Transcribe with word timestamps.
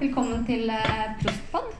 Velkommen 0.00 0.44
til 0.46 0.70
eh, 0.70 1.04
Prostpod. 1.22 1.72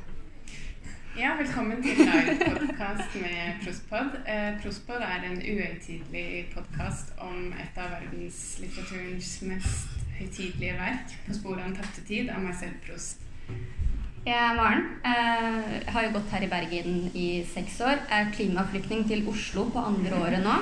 Ja, 1.19 1.31
velkommen 1.39 1.83
til 1.83 1.99
livepodkast 1.99 3.15
med 3.21 3.61
Prostpod. 3.63 4.17
Eh, 4.27 4.61
Prostpod 4.63 5.05
er 5.07 5.25
en 5.29 5.39
uhøytidelig 5.43 6.49
podkast 6.55 7.13
om 7.23 7.53
et 7.63 7.79
av 7.79 7.93
verdenslitteraturens 7.95 9.31
mest 9.51 9.97
høytidelige 10.19 10.75
verk, 10.81 11.15
'På 11.27 11.35
sporet 11.39 11.63
av 11.63 11.69
en 11.71 11.77
tapte 11.77 12.05
tid', 12.09 12.31
av 12.31 12.43
Marcel 12.43 12.75
Prost. 12.87 13.21
Jeg 14.27 14.37
er 14.37 14.55
Maren. 14.57 14.85
Eh, 15.05 15.83
Jeg 15.87 15.93
har 15.93 16.03
jo 16.03 16.11
gått 16.19 16.31
her 16.31 16.43
i 16.43 16.53
Bergen 16.55 17.11
i 17.15 17.45
seks 17.55 17.81
år. 17.81 17.99
Er 18.11 18.33
klimaflyktning 18.33 19.07
til 19.09 19.29
Oslo 19.29 19.71
på 19.71 19.79
andre 19.79 20.15
året 20.25 20.43
nå. 20.45 20.57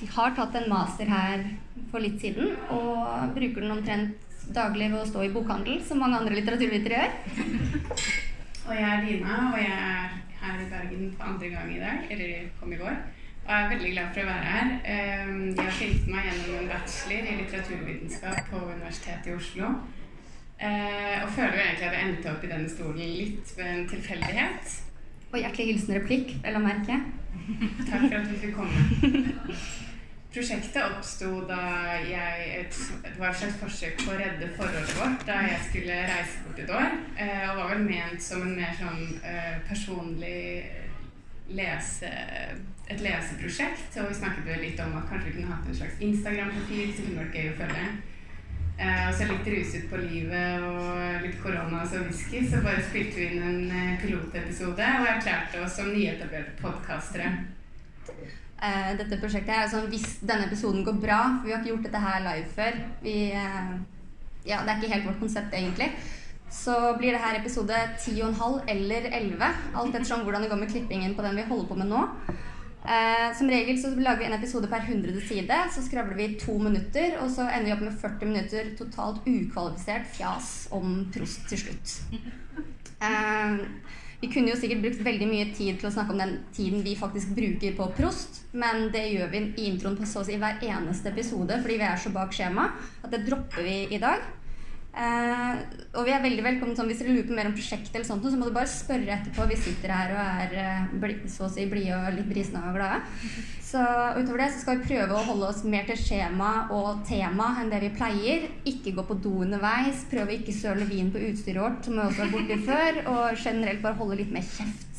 Jeg 0.00 0.08
har 0.12 0.34
tatt 0.36 0.54
en 0.54 0.68
master 0.70 1.04
her 1.04 1.44
for 1.90 1.98
litt 1.98 2.20
siden, 2.20 2.56
og 2.70 3.34
bruker 3.34 3.60
den 3.60 3.70
omtrent 3.70 4.25
daglig 4.54 4.90
ved 4.92 5.00
å 5.00 5.08
stå 5.08 5.22
i 5.26 5.32
bokhandel, 5.34 5.80
som 5.84 5.98
mange 6.02 6.18
andre 6.20 6.36
litteraturvitere 6.38 7.02
gjør. 7.02 7.10
Og 8.66 8.72
jeg 8.74 8.82
er 8.90 9.04
Lina, 9.06 9.34
og 9.52 9.58
jeg 9.62 9.70
er 9.70 10.14
her 10.40 10.56
i 10.58 10.64
Bergen 10.70 11.12
for 11.14 11.28
andre 11.30 11.48
gang 11.52 11.68
i 11.70 11.78
dag, 11.78 12.00
eller 12.10 12.48
kom 12.60 12.72
i 12.74 12.78
går. 12.80 12.96
Og 13.46 13.52
jeg 13.52 13.62
er 13.62 13.68
veldig 13.70 13.92
glad 13.92 14.08
for 14.16 14.24
å 14.24 14.30
være 14.32 14.48
her. 14.50 14.72
Eh, 14.82 15.28
Jeg 15.54 15.60
har 15.68 15.76
filmet 15.76 16.08
meg 16.10 16.26
gjennom 16.26 16.56
en 16.64 16.72
bachelor 16.72 17.28
i 17.30 17.36
litteraturvitenskap 17.44 18.40
på 18.50 18.62
Universitetet 18.72 19.30
i 19.30 19.36
Oslo. 19.36 19.70
Eh, 20.58 21.22
Og 21.22 21.30
føler 21.36 21.54
jo 21.54 21.62
egentlig 21.62 21.86
at 21.86 21.94
jeg 21.94 22.08
endte 22.08 22.32
opp 22.32 22.42
i 22.42 22.50
denne 22.56 22.68
stolen 22.74 22.98
litt 23.20 23.54
ved 23.56 23.70
en 23.70 23.86
tilfeldighet. 23.94 24.76
Og 25.30 25.38
hjertelig 25.44 25.68
hilsen 25.70 25.98
replikk, 26.00 26.34
vel 26.42 26.58
å 26.58 26.66
merke. 26.66 26.98
Takk 27.86 28.08
for 28.08 28.18
at 28.18 28.30
vi 28.32 28.42
fikk 28.48 28.56
komme. 28.58 28.78
Prosjektet 30.36 30.82
oppsto 30.84 31.28
da 31.48 31.58
jeg 32.04 32.48
et, 32.58 32.78
Det 33.02 33.14
var 33.16 33.30
et 33.30 33.38
slags 33.40 33.54
forsøk 33.56 34.02
på 34.02 34.10
å 34.12 34.16
redde 34.20 34.50
forholdet 34.58 34.92
vårt 34.98 35.22
da 35.24 35.38
jeg 35.46 35.62
skulle 35.70 35.96
reise 36.10 36.42
bort 36.44 36.60
et 36.60 36.72
år. 36.76 36.98
eh, 37.16 37.46
Og 37.48 37.60
var 37.62 37.70
vel 37.72 37.86
ment 37.86 38.20
som 38.20 38.42
en 38.44 38.52
mer 38.58 38.74
sånn 38.76 39.16
eh, 39.24 39.56
personlig 39.64 40.42
lese, 41.56 42.10
et 42.90 43.00
leseprosjekt. 43.00 43.96
Og 43.96 44.10
vi 44.10 44.18
snakket 44.20 44.44
vel 44.50 44.60
litt 44.66 44.84
om 44.84 44.98
at 45.00 45.08
kanskje 45.08 45.30
vi 45.30 45.34
kunne 45.38 45.54
hatt 45.54 45.72
en 45.72 45.80
slags 45.80 46.04
Instagram-profil 46.10 46.92
som 46.92 47.08
kunne 47.08 47.24
vært 47.24 47.40
gøy 47.40 47.50
å 47.54 47.58
følge. 47.62 47.88
Eh, 48.76 49.04
og 49.08 49.14
så 49.16 49.32
litt 49.32 49.52
ruset 49.56 49.88
på 49.88 50.04
livet 50.04 50.66
og 50.68 51.22
litt 51.24 51.38
korona 51.40 51.80
og 51.86 52.10
whisky, 52.10 52.44
så 52.44 52.60
bare 52.60 52.84
spilte 52.84 53.22
vi 53.22 53.30
inn 53.30 53.46
en 53.54 53.70
eh, 53.72 54.00
pilotepisode 54.04 54.96
og 55.00 55.12
erklærte 55.16 55.64
oss 55.64 55.80
som 55.80 55.94
nyetablerte 55.96 56.58
podkastere. 56.60 57.38
Eh, 58.56 58.92
dette 58.96 59.18
prosjektet 59.20 59.52
her. 59.52 59.66
Altså, 59.66 59.82
hvis 59.92 60.06
denne 60.24 60.46
episoden 60.48 60.84
går 60.84 60.96
bra, 61.00 61.20
for 61.38 61.48
vi 61.48 61.52
har 61.52 61.60
ikke 61.60 61.74
gjort 61.74 61.88
dette 61.88 62.04
her 62.06 62.22
live 62.24 62.46
før 62.56 62.78
vi, 63.02 63.16
eh, 63.36 63.74
ja, 64.46 64.62
Det 64.62 64.70
er 64.70 64.80
ikke 64.80 64.94
helt 64.94 65.08
vårt 65.08 65.20
konsept, 65.20 65.52
egentlig. 65.52 65.90
Så 66.50 66.96
blir 66.98 67.12
det 67.12 67.20
her 67.20 67.40
episode 67.40 67.74
10,5 67.98 68.62
eller 68.68 69.10
11, 69.12 69.44
alt 69.74 69.94
ettersom 69.94 70.22
hvordan 70.22 70.42
det 70.42 70.50
går 70.50 70.60
med 70.60 70.70
klippingen 70.70 71.14
på 71.14 71.22
den 71.22 71.36
vi 71.36 71.42
holder 71.42 71.68
på 71.68 71.74
med 71.74 71.86
nå. 71.86 72.02
Eh, 72.86 73.34
som 73.34 73.48
regel 73.50 73.78
så 73.82 73.90
lager 73.98 74.18
vi 74.18 74.24
en 74.24 74.38
episode 74.38 74.68
per 74.70 74.80
100 74.86 75.20
side, 75.20 75.56
så 75.74 75.82
skravler 75.82 76.14
vi 76.14 76.38
to 76.38 76.58
minutter, 76.58 77.18
og 77.20 77.30
så 77.30 77.48
ender 77.50 77.64
vi 77.66 77.72
opp 77.72 77.82
med 77.82 77.98
40 78.00 78.26
minutter 78.26 78.76
totalt 78.78 79.26
ukvalifisert 79.26 80.06
fjas 80.06 80.68
om 80.70 81.10
prost 81.12 81.48
til 81.50 81.58
slutt. 81.58 82.00
Eh, 82.96 83.58
vi 84.26 84.32
kunne 84.32 84.50
jo 84.50 84.58
sikkert 84.58 84.82
brukt 84.82 85.02
veldig 85.06 85.26
mye 85.30 85.50
tid 85.54 85.76
til 85.78 85.86
å 85.86 85.92
snakke 85.94 86.14
om 86.14 86.18
den 86.18 86.32
tiden 86.54 86.82
vi 86.82 86.96
faktisk 86.98 87.34
bruker 87.36 87.76
på 87.78 87.86
prost, 87.94 88.40
men 88.58 88.88
det 88.94 89.04
gjør 89.12 89.30
vi 89.30 89.42
i 89.54 89.68
introen 89.70 89.94
på 89.98 90.08
så 90.08 90.24
å 90.24 90.26
si 90.26 90.38
hver 90.40 90.58
eneste 90.66 91.12
episode 91.12 91.60
fordi 91.62 91.78
vi 91.78 91.86
er 91.86 92.00
så 92.00 92.10
bak 92.14 92.34
skjema 92.34 92.72
at 93.04 93.12
det 93.12 93.22
dropper 93.28 93.62
vi 93.62 93.76
i 93.94 94.00
dag. 94.02 94.24
Eh, 94.96 95.56
og 95.92 96.06
vi 96.08 96.12
er 96.14 96.22
veldig 96.24 96.40
velkommen 96.40 96.76
sånn, 96.76 96.86
Hvis 96.88 97.02
dere 97.02 97.12
lurer 97.12 97.26
på 97.28 97.34
mer 97.36 97.50
om 97.50 97.56
prosjektet, 97.56 97.92
eller 97.92 98.08
sånt, 98.08 98.24
så 98.24 98.38
må 98.40 98.48
du 98.48 98.54
bare 98.56 98.70
spørre 98.70 99.12
etterpå. 99.18 99.44
Vi 99.50 99.58
sitter 99.60 99.92
her 99.92 100.14
og 100.14 100.22
er 100.46 100.54
eh, 100.62 100.94
bli, 101.02 101.16
så 101.28 101.44
å 101.44 101.50
si 101.52 101.66
blide 101.68 101.98
og 101.98 102.16
litt 102.16 102.30
brisne 102.30 102.62
og 102.64 102.78
glade. 102.78 103.02
Så 103.66 103.82
utover 104.16 104.40
det 104.40 104.48
så 104.54 104.62
skal 104.62 104.80
vi 104.80 104.88
prøve 104.88 105.18
å 105.18 105.26
holde 105.26 105.50
oss 105.50 105.60
mer 105.68 105.84
til 105.88 106.00
skjema 106.00 106.50
og 106.72 107.04
tema 107.08 107.50
enn 107.60 107.68
det 107.72 107.82
vi 107.84 107.92
pleier. 107.98 108.48
Ikke 108.72 108.94
gå 108.96 109.04
på 109.04 109.18
do 109.20 109.34
underveis. 109.44 110.06
Prøve 110.08 110.32
å 110.32 110.38
ikke 110.38 110.56
søle 110.56 110.88
vin 110.88 111.12
på 111.12 111.20
utstyret 111.28 111.60
vårt, 111.60 111.84
som 111.84 111.98
vi 111.98 112.04
også 112.06 112.24
har 112.24 112.32
borti 112.32 112.60
før. 112.64 113.04
Og 113.12 113.44
generelt 113.44 113.84
bare 113.84 114.00
holde 114.00 114.20
litt 114.22 114.32
mer 114.32 114.48
kjeft. 114.48 114.92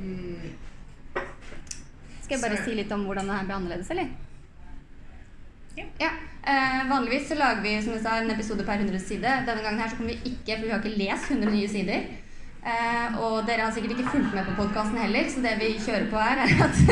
Mm. 0.00 0.50
Skal 2.22 2.36
jeg 2.36 2.42
bare 2.44 2.62
si 2.62 2.74
litt 2.78 2.92
om 2.94 3.02
hvordan 3.08 3.26
det 3.26 3.40
her 3.40 3.48
blir 3.48 3.58
annerledes, 3.58 3.90
eller? 3.90 4.29
Ja. 5.76 6.10
Eh, 6.42 6.88
vanligvis 6.90 7.28
så 7.28 7.36
lager 7.38 7.62
vi 7.62 7.76
som 7.82 7.92
jeg 7.94 8.02
sa, 8.02 8.16
en 8.18 8.32
episode 8.32 8.64
per 8.66 8.80
100 8.80 8.98
side. 9.04 9.36
Denne 9.46 9.62
gangen 9.62 9.80
her 9.80 9.90
så 9.90 9.98
kommer 9.98 10.14
vi 10.14 10.32
ikke, 10.32 10.56
for 10.56 10.66
vi 10.66 10.72
har 10.72 10.82
ikke 10.82 10.98
lest 10.98 11.30
100 11.30 11.52
nye 11.52 11.68
sider. 11.68 12.08
Eh, 12.60 13.20
og 13.24 13.46
dere 13.48 13.66
har 13.66 13.72
sikkert 13.72 13.94
ikke 13.96 14.10
fulgt 14.12 14.34
med 14.36 14.48
på 14.48 14.56
podkasten 14.58 14.98
heller, 15.00 15.28
så 15.32 15.44
det 15.44 15.54
vi 15.60 15.70
kjører 15.80 16.08
på 16.10 16.20
her, 16.20 16.42
er 16.44 16.64
at 16.66 16.82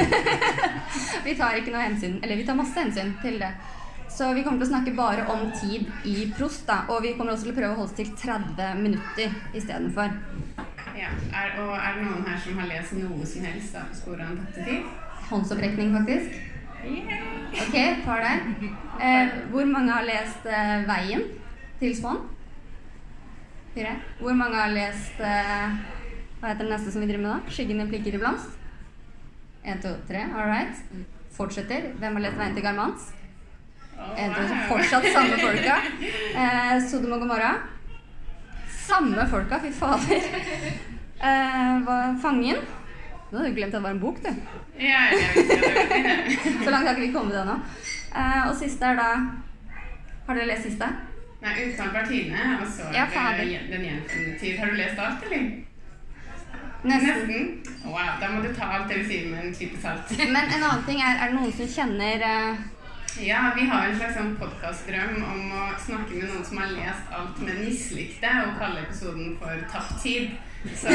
vi 1.26 1.34
tar 1.36 1.58
ikke 1.58 1.74
noe 1.74 1.84
hensyn, 1.84 2.16
eller 2.22 2.40
vi 2.40 2.46
tar 2.48 2.56
masse 2.56 2.78
hensyn 2.80 3.12
til 3.24 3.36
det. 3.42 3.50
Så 4.18 4.30
vi 4.34 4.42
kommer 4.42 4.62
til 4.62 4.70
å 4.70 4.72
snakke 4.72 4.94
bare 4.96 5.26
om 5.30 5.44
tid 5.60 5.90
i 6.08 6.30
prost, 6.36 6.64
da. 6.66 6.80
Og 6.92 7.02
vi 7.04 7.12
kommer 7.18 7.34
også 7.34 7.48
til 7.48 7.54
å 7.54 7.58
prøve 7.58 7.74
å 7.74 7.80
holde 7.82 7.92
oss 7.92 7.98
til 7.98 8.08
30 8.16 8.80
minutter 8.80 9.34
istedenfor. 9.54 10.16
Ja. 10.98 11.12
Er, 11.30 11.52
og 11.62 11.74
er 11.76 11.98
det 11.98 12.06
noen 12.08 12.24
her 12.26 12.40
som 12.42 12.58
har 12.58 12.70
lest 12.72 12.96
noe 12.98 13.28
som 13.28 13.44
helst 13.46 13.76
på 14.04 14.16
av 14.16 14.24
en 14.24 14.40
tapte 14.40 14.64
tid? 14.66 14.88
Håndsopprekning, 15.28 15.92
faktisk. 15.94 16.40
Ok, 16.82 17.74
tar 18.04 18.20
det. 18.22 18.34
Eh, 19.02 19.28
hvor 19.50 19.64
mange 19.66 19.92
har 19.92 20.02
lest 20.06 20.46
eh, 20.46 20.84
'Veien' 20.86 21.24
til 21.80 21.96
Spann? 21.96 22.18
Fire. 23.74 23.96
Hvor 24.20 24.32
mange 24.34 24.56
har 24.56 24.70
lest 24.74 25.20
eh, 25.20 25.68
Hva 26.40 26.52
heter 26.52 26.64
det 26.66 26.70
neste 26.72 26.92
som 26.92 27.02
vi 27.02 27.08
driver 27.10 27.22
med 27.22 27.30
da? 27.34 27.50
'Skyggende 27.50 27.88
plikker 27.90 28.14
i 28.14 28.22
blomst'? 28.22 28.54
Én, 29.64 29.80
to, 29.82 29.94
tre. 30.08 30.22
All 30.34 30.48
right. 30.50 30.74
Fortsetter. 31.36 31.90
Hvem 31.98 32.12
har 32.14 32.20
lest 32.26 32.38
'Veien 32.38 32.54
til 32.54 32.64
Garmans'? 32.64 33.12
En, 34.18 34.34
to, 34.34 34.42
fortsatt 34.68 35.04
samme 35.12 35.38
folka. 35.42 35.76
Eh, 36.38 36.82
Sodom 36.90 37.12
og 37.12 37.20
Gomorra. 37.20 37.52
Samme 38.70 39.26
folka, 39.30 39.58
fy 39.58 39.72
fader. 39.72 40.22
Eh, 41.18 41.88
'Fangen'. 42.22 42.62
Nå 43.30 43.38
hadde 43.38 43.50
du 43.50 43.56
glemt 43.58 43.74
at 43.74 43.78
det 43.78 43.84
var 43.84 43.90
en 43.96 44.00
bok, 44.00 44.18
du. 44.24 44.30
Ja, 44.80 45.00
jeg 45.12 45.18
vet 45.20 45.36
ikke, 45.42 45.72
vet 45.74 46.30
ikke. 46.32 46.52
Så 46.64 46.70
langt 46.70 46.88
har 46.88 46.94
ikke 46.94 47.06
vi 47.06 47.12
kommet 47.12 47.36
ennå. 47.42 47.56
Uh, 48.14 48.48
og 48.48 48.54
siste 48.56 48.84
er 48.88 48.96
da 48.96 49.08
Har 50.26 50.34
dere 50.38 50.48
lest 50.48 50.64
siste? 50.68 50.88
Nei, 51.42 51.52
Utenfor 51.64 51.92
partiene, 51.94 52.46
og 52.60 52.66
så 52.66 52.88
Ja. 52.92 53.04
Den 53.70 53.84
gjenfunne 53.84 54.38
tid. 54.40 54.58
Har 54.58 54.66
du 54.66 54.76
lest 54.80 54.98
alt, 54.98 55.24
eller? 55.28 55.50
Nesten. 56.84 57.62
Wow, 57.84 58.10
da 58.20 58.30
må 58.32 58.42
du 58.42 58.54
ta 58.54 58.64
alt 58.64 58.88
det 58.88 59.02
du 59.02 59.06
sier 59.08 59.28
med 59.30 59.44
en 59.44 59.54
klype 59.54 59.80
salt. 59.82 60.10
Men 60.18 60.44
en 60.46 60.62
annen 60.62 60.84
ting 60.86 61.00
er 61.02 61.18
Er 61.22 61.32
det 61.32 61.34
noen 61.40 61.52
som 61.52 61.66
kjenner 61.74 62.24
eh, 62.28 62.60
Ja, 63.20 63.52
vi 63.56 63.64
har 63.66 63.86
en 63.88 63.96
slags 63.98 64.14
sånn 64.14 64.34
podkastdrøm 64.38 65.16
om 65.26 65.54
å 65.58 65.62
snakke 65.82 66.14
med 66.14 66.28
noen 66.30 66.44
som 66.46 66.60
har 66.62 66.70
lest 66.70 67.08
alt, 67.10 67.40
men 67.42 67.64
mislikte, 67.64 68.30
og 68.44 68.60
kalle 68.60 68.84
episoden 68.84 69.32
for 69.40 69.64
'Tapt 69.72 69.98
tid'. 70.04 70.36
Så 70.78 70.92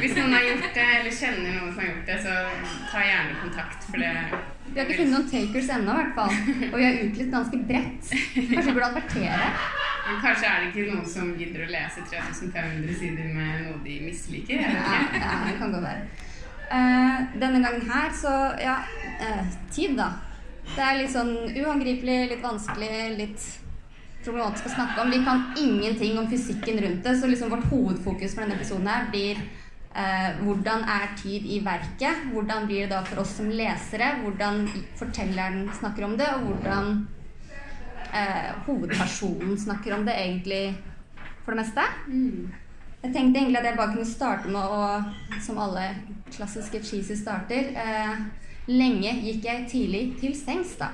hvis 0.00 0.16
noen 0.16 0.32
har 0.32 0.46
gjort 0.46 0.72
det, 0.74 0.86
eller 1.00 1.12
kjenner 1.12 1.58
noen 1.58 1.74
som 1.74 1.82
har 1.82 1.90
gjort 1.90 2.08
det, 2.08 2.16
så 2.24 2.32
ta 2.90 3.04
gjerne 3.04 3.36
kontakt, 3.42 3.84
for 3.90 4.00
det 4.00 4.12
Vi 4.66 4.80
har 4.80 4.88
ikke 4.88 4.98
funnet 5.02 5.12
noen 5.12 5.30
takers 5.30 5.70
ennå, 5.76 5.92
i 5.92 6.00
hvert 6.00 6.14
fall. 6.16 6.34
Og 6.72 6.78
vi 6.78 6.84
har 6.84 7.00
utlyst 7.04 7.32
ganske 7.36 7.62
bredt. 7.68 8.10
Kanskje 8.34 8.66
vi 8.66 8.72
burde 8.72 8.90
advertere? 8.90 9.48
Men 10.08 10.20
kanskje 10.24 10.50
er 10.50 10.60
det 10.60 10.68
ikke 10.72 10.90
noen 10.94 11.08
som 11.08 11.32
gidder 11.38 11.66
å 11.66 11.72
lese 11.76 12.04
3500 12.10 12.94
sider 13.00 13.32
med 13.36 13.64
noe 13.66 13.80
de 13.84 14.00
misliker? 14.08 14.60
Ja, 14.64 15.00
ja, 15.12 15.32
det 15.46 15.58
kan 15.60 15.72
godt 15.72 15.84
være. 15.84 16.06
Uh, 16.66 17.40
denne 17.40 17.60
gangen 17.62 17.90
her, 17.90 18.08
så 18.10 18.32
ja 18.58 18.80
uh, 19.20 19.44
Tid, 19.70 19.98
da. 20.00 20.14
Det 20.74 20.82
er 20.82 20.98
litt 21.00 21.12
sånn 21.14 21.32
uangripelig, 21.56 22.16
litt 22.32 22.42
vanskelig, 22.44 22.96
litt 23.16 23.44
problematisk 24.24 24.66
å 24.68 24.74
snakke 24.74 25.04
om. 25.04 25.12
Vi 25.14 25.22
kan 25.24 25.44
ingenting 25.60 26.18
om 26.18 26.26
fysikken 26.30 26.80
rundt 26.82 27.06
det, 27.06 27.14
så 27.16 27.30
liksom 27.30 27.52
vårt 27.52 27.68
hovedfokus 27.70 28.34
for 28.34 28.44
denne 28.44 28.58
episoden 28.58 28.90
her 28.90 29.06
blir 29.12 29.38
eh, 29.94 30.40
hvordan 30.42 30.84
er 30.96 31.12
tid 31.20 31.46
i 31.46 31.60
verket? 31.64 32.26
Hvordan 32.32 32.66
blir 32.66 32.86
det 32.86 32.94
da 32.94 33.02
for 33.06 33.22
oss 33.22 33.36
som 33.38 33.50
lesere? 33.50 34.16
Hvordan 34.24 34.66
fortelleren 34.98 35.68
snakker 35.78 36.08
om 36.08 36.16
det, 36.18 36.28
og 36.34 36.50
hvordan 36.50 36.92
eh, 38.12 38.52
hovedpersonen 38.66 39.58
snakker 39.58 39.96
om 39.96 40.06
det 40.08 40.18
egentlig 40.24 40.62
for 41.44 41.54
det 41.54 41.62
meste. 41.62 41.82
Mm. 42.06 42.52
Jeg 43.02 43.12
tenkte 43.14 43.38
egentlig 43.38 43.58
at 43.60 43.68
jeg 43.70 43.78
bare 43.78 43.92
kunne 43.94 44.08
starte 44.08 44.50
med 44.50 44.72
å, 44.76 45.38
som 45.44 45.60
alle 45.62 45.84
klassiske 46.34 46.80
cheesy 46.82 47.14
starter 47.18 47.70
eh, 47.78 48.24
Lenge 48.66 49.12
gikk 49.22 49.44
jeg 49.46 49.66
tidlig 49.70 50.02
til 50.20 50.32
sengs, 50.34 50.74
da. 50.80 50.90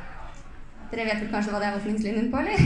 Dere 0.92 1.06
vet 1.08 1.22
vel 1.22 1.30
kanskje 1.32 1.54
hva 1.54 1.60
det 1.62 1.68
er 1.70 1.76
åpningslinjen 1.78 2.26
på, 2.32 2.40
eller? 2.42 2.58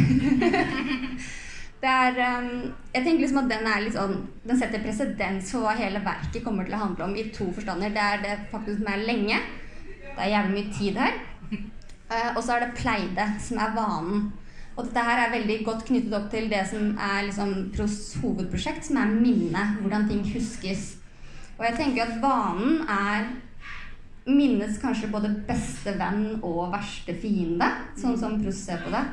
det 1.83 1.93
er 1.93 2.17
um, 2.41 2.49
Jeg 2.91 3.05
tenker 3.05 3.23
liksom 3.23 3.39
at 3.45 3.53
den 3.53 3.69
er 3.71 3.85
litt 3.85 3.95
sånn 3.95 4.17
Den 4.43 4.59
setter 4.59 4.83
presedens 4.83 5.53
for 5.53 5.63
hva 5.63 5.77
hele 5.79 6.03
verket 6.03 6.43
kommer 6.43 6.67
til 6.67 6.75
å 6.75 6.81
handle 6.83 7.07
om 7.07 7.15
i 7.15 7.29
to 7.37 7.47
forstander. 7.55 7.95
Det 7.95 8.03
er 8.03 8.25
det 8.25 8.35
faktisk 8.51 8.81
som 8.81 8.91
er 8.91 9.07
lenge. 9.07 9.39
Det 10.09 10.19
er 10.25 10.33
jævlig 10.33 10.57
mye 10.57 10.75
tid 10.81 11.01
her. 11.05 11.23
Uh, 12.11 12.31
og 12.35 12.43
så 12.43 12.57
er 12.57 12.67
det 12.67 12.75
pleide, 12.81 13.31
som 13.47 13.63
er 13.63 13.79
vanen. 13.79 14.27
Og 14.77 14.85
dette 14.85 15.07
her 15.07 15.23
er 15.23 15.33
veldig 15.33 15.63
godt 15.65 15.87
knyttet 15.89 16.19
opp 16.19 16.27
til 16.35 16.51
det 16.51 16.67
som 16.69 16.91
er 17.01 17.23
liksom 17.29 17.55
Pros 17.77 17.97
hovedprosjekt, 18.21 18.91
som 18.91 18.99
er 19.01 19.15
minnet. 19.15 19.79
Hvordan 19.81 20.11
ting 20.11 20.27
huskes. 20.35 20.97
Og 21.57 21.65
jeg 21.65 21.79
tenker 21.79 22.05
at 22.05 22.19
vanen 22.21 22.83
er 22.91 23.31
minnets 24.27 24.81
kanskje 24.83 25.11
både 25.13 25.31
beste 25.47 25.95
venn 25.99 26.41
og 26.43 26.73
verste 26.73 27.15
fiende, 27.21 27.69
sånn 27.99 28.19
som 28.19 28.41
Prost 28.43 28.67
ser 28.67 28.83
på 28.83 28.91
det. 28.95 29.05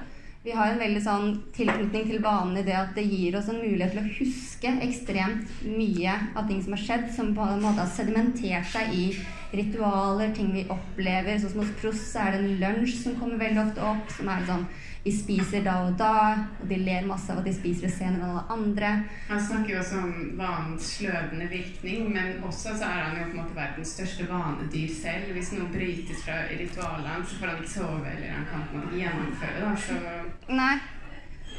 Vi 0.44 0.52
har 0.52 0.74
en 0.74 0.82
veldig 0.82 1.02
sånn 1.06 1.28
tilknytning 1.56 2.10
til 2.10 2.20
vanen 2.24 2.58
i 2.60 2.66
det 2.68 2.74
at 2.76 2.90
det 2.98 3.06
gir 3.08 3.38
oss 3.40 3.48
en 3.48 3.62
mulighet 3.62 3.94
til 3.94 4.02
å 4.02 4.16
huske 4.18 4.72
ekstremt 4.84 5.62
mye 5.64 6.18
av 6.36 6.50
ting 6.50 6.60
som 6.66 6.76
har 6.76 6.82
skjedd, 6.84 7.06
som 7.16 7.30
på 7.38 7.46
en 7.48 7.64
måte 7.64 7.80
har 7.80 7.94
sedimentert 7.94 8.68
seg 8.74 8.92
i 8.92 9.06
ritualer, 9.54 10.34
ting 10.36 10.52
vi 10.52 10.66
opplever. 10.74 11.38
Sånn 11.40 11.54
som 11.54 11.64
hos 11.64 11.72
Prost 11.80 12.18
er 12.20 12.36
det 12.36 12.42
en 12.42 12.60
lunsj 12.60 12.98
som 13.06 13.16
kommer 13.22 13.40
veldig 13.40 13.64
ofte 13.64 13.86
opp, 13.94 14.12
som 14.18 14.34
er 14.34 14.44
sånn 14.50 14.68
vi 15.04 15.12
spiser 15.12 15.66
da 15.66 15.74
og 15.84 15.98
da, 16.00 16.14
og 16.62 16.70
de 16.70 16.78
ler 16.80 17.08
masse 17.08 17.28
av 17.32 17.42
at 17.42 17.48
de 17.50 17.52
spiser 17.56 17.90
det 17.90 17.92
senere 17.92 18.24
enn 18.24 18.30
alle 18.30 18.44
andre. 18.56 18.92
Han 19.28 19.42
snakker 19.44 19.74
jo 19.74 19.80
også 19.82 20.00
om 20.00 20.14
vanens 20.40 20.92
sløvende 20.96 21.48
virkning, 21.52 22.06
men 22.16 22.38
også 22.48 22.78
så 22.80 22.88
er 22.88 23.02
han 23.02 23.18
jo 23.20 23.26
på 23.26 23.36
en 23.36 23.42
måte 23.42 23.58
verdens 23.58 23.92
største 23.98 24.30
vanedyr 24.30 24.94
selv. 24.96 25.34
Hvis 25.36 25.52
noe 25.58 25.68
brytes 25.74 26.24
fra 26.24 26.40
ritualene, 26.48 27.20
så 27.28 27.42
får 27.42 27.52
han 27.52 27.60
ikke 27.60 27.74
sove, 27.74 28.14
eller 28.14 28.32
han 28.38 28.48
kan 28.54 28.64
på 28.70 28.80
en 28.80 28.86
måte 28.86 29.02
gjennomføre 29.02 29.66
det. 29.66 29.74
Så 29.88 30.56
Nei. 30.56 30.74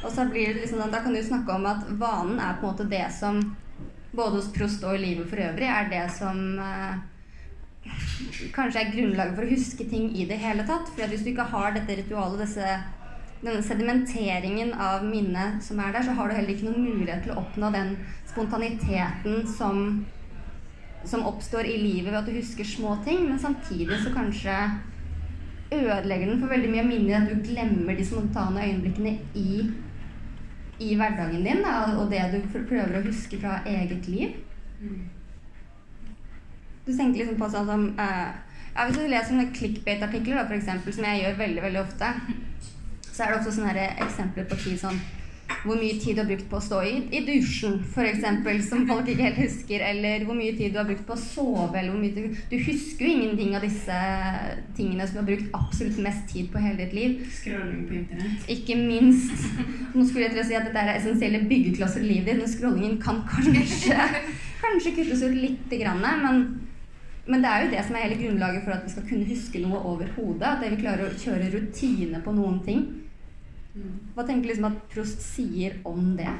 Og 0.01 0.11
så 0.11 0.25
blir 0.29 0.53
det 0.53 0.65
liksom, 0.65 0.81
Da 0.91 0.99
kan 1.05 1.13
du 1.13 1.21
snakke 1.23 1.53
om 1.53 1.69
at 1.69 1.85
vanen 2.01 2.41
er 2.41 2.57
på 2.59 2.65
en 2.65 2.73
måte 2.73 2.89
det 2.89 3.05
som 3.13 3.39
både 4.15 4.39
hos 4.39 4.51
Prost 4.57 4.83
og 4.87 4.97
i 4.97 5.05
livet 5.05 5.29
for 5.29 5.41
øvrig 5.43 5.69
er 5.69 5.89
det 5.91 6.03
som 6.17 6.59
eh, 6.59 6.99
kanskje 8.55 8.81
er 8.81 8.93
grunnlaget 8.93 9.35
for 9.37 9.45
å 9.45 9.53
huske 9.53 9.87
ting 9.89 10.11
i 10.17 10.25
det 10.29 10.37
hele 10.41 10.65
tatt. 10.67 10.89
For 10.95 11.09
hvis 11.11 11.25
du 11.25 11.33
ikke 11.33 11.49
har 11.53 11.75
dette 11.75 11.97
ritualet, 12.01 12.45
disse 12.45 12.77
denne 13.45 13.61
sedimenteringen 13.63 14.73
av 14.81 15.05
minnet 15.05 15.61
som 15.63 15.79
er 15.79 15.93
der, 15.93 16.05
så 16.05 16.15
har 16.17 16.29
du 16.29 16.35
heller 16.35 16.53
ikke 16.55 16.69
noen 16.69 16.87
mulighet 16.89 17.25
til 17.25 17.35
å 17.35 17.39
oppnå 17.43 17.69
den 17.75 17.93
spontaniteten 18.31 19.45
som, 19.47 20.05
som 21.05 21.25
oppstår 21.29 21.69
i 21.69 21.77
livet 21.81 22.11
ved 22.11 22.19
at 22.23 22.29
du 22.29 22.39
husker 22.39 22.67
små 22.67 22.97
ting, 23.05 23.27
men 23.29 23.41
samtidig 23.41 24.01
så 24.01 24.13
kanskje 24.15 24.55
ødelegger 25.75 26.29
den 26.29 26.41
for 26.41 26.53
veldig 26.53 26.71
mye 26.71 26.83
av 26.83 26.89
minnet 26.89 27.17
at 27.21 27.31
du 27.31 27.45
glemmer 27.49 27.97
de 27.97 28.05
spontane 28.05 28.65
øyeblikkene 28.65 29.13
i, 29.37 29.67
i 30.79 30.95
hverdagen 30.97 31.45
din, 31.45 31.61
da, 31.65 31.77
og 31.99 32.09
det 32.13 32.25
du 32.33 32.41
prøver 32.55 32.97
å 32.99 33.05
huske 33.05 33.39
fra 33.41 33.59
eget 33.69 34.09
liv. 34.09 34.41
Du 36.85 36.91
tenker 36.93 37.21
liksom 37.21 37.39
på 37.39 37.49
sånn 37.49 37.69
som 37.69 37.85
uh, 37.97 38.27
ja, 38.75 38.83
Hvis 38.85 38.97
du 38.99 39.07
leser 39.07 39.31
sånne 39.31 39.53
clickbait-artikler, 39.55 40.51
som 40.61 41.07
jeg 41.07 41.21
gjør 41.23 41.39
veldig 41.39 41.63
veldig 41.63 41.81
ofte, 41.81 42.11
så 43.15 43.23
er 43.23 43.31
det 43.31 43.37
også 43.39 43.55
sånne 43.55 43.91
eksempler 44.03 44.49
på 44.49 44.59
tid 44.65 44.81
sånn 44.81 44.99
hvor 45.65 45.77
mye 45.77 45.97
tid 46.01 46.17
du 46.17 46.21
har 46.21 46.27
brukt 46.29 46.47
på 46.49 46.57
å 46.57 46.63
stå 46.63 46.79
i, 46.85 46.93
i 47.13 47.21
dusjen, 47.25 47.77
f.eks., 47.85 48.23
som 48.67 48.85
folk 48.89 49.07
ikke 49.09 49.27
helt 49.27 49.39
husker. 49.43 49.81
Eller 49.85 50.25
hvor 50.25 50.37
mye 50.37 50.55
tid 50.57 50.73
du 50.73 50.79
har 50.79 50.87
brukt 50.87 51.05
på 51.07 51.15
å 51.15 51.21
sove. 51.21 51.77
eller 51.79 51.93
hvor 51.93 52.01
mye 52.01 52.13
Du, 52.15 52.41
du 52.51 52.55
husker 52.65 53.05
jo 53.05 53.13
ingenting 53.13 53.55
av 53.57 53.65
disse 53.65 53.99
tingene 54.77 55.05
som 55.05 55.17
du 55.17 55.21
har 55.21 55.29
brukt 55.29 55.57
absolutt 55.57 56.01
mest 56.05 56.27
tid 56.33 56.51
på 56.53 56.61
hele 56.61 56.83
ditt 56.83 56.97
liv. 56.97 57.23
Scrolling 57.33 57.85
på 57.89 57.97
internett. 58.01 58.49
Ikke 58.51 58.77
minst. 58.79 59.47
Nå 59.93 60.05
skulle 60.05 60.27
jeg 60.27 60.35
til 60.35 60.43
å 60.43 60.47
si 60.49 60.59
at 60.59 60.69
dette 60.69 60.85
er 60.85 60.93
essensielle 60.95 61.45
byggeklosser 61.49 62.05
i 62.05 62.11
livet 62.11 62.31
ditt, 62.33 62.43
men 62.43 62.53
scrollingen 62.55 62.99
kan 63.01 63.23
kanskje, 63.29 64.09
kanskje 64.63 64.95
kuttes 64.99 65.25
ut 65.25 65.37
lite 65.37 65.81
grann. 65.81 66.01
Men, 66.01 66.45
men 67.29 67.41
det 67.45 67.53
er 67.53 67.65
jo 67.65 67.73
det 67.73 67.87
som 67.87 67.97
er 67.97 68.07
hele 68.07 68.21
grunnlaget 68.21 68.65
for 68.65 68.77
at 68.77 68.85
vi 68.85 68.93
skal 68.93 69.09
kunne 69.09 69.29
huske 69.29 69.61
noe 69.65 69.81
over 69.93 70.13
hodet. 70.17 70.55
At 70.55 70.65
vi 70.65 70.81
klarer 70.81 71.09
å 71.09 71.17
kjøre 71.25 71.53
rutine 71.53 72.21
på 72.25 72.37
noen 72.37 72.61
ting. 72.65 72.85
Hva 73.75 74.23
tenker 74.23 74.45
du 74.45 74.51
liksom 74.53 74.69
at 74.69 74.83
Prost 74.91 75.23
sier 75.23 75.79
om 75.83 76.13
det? 76.17 76.31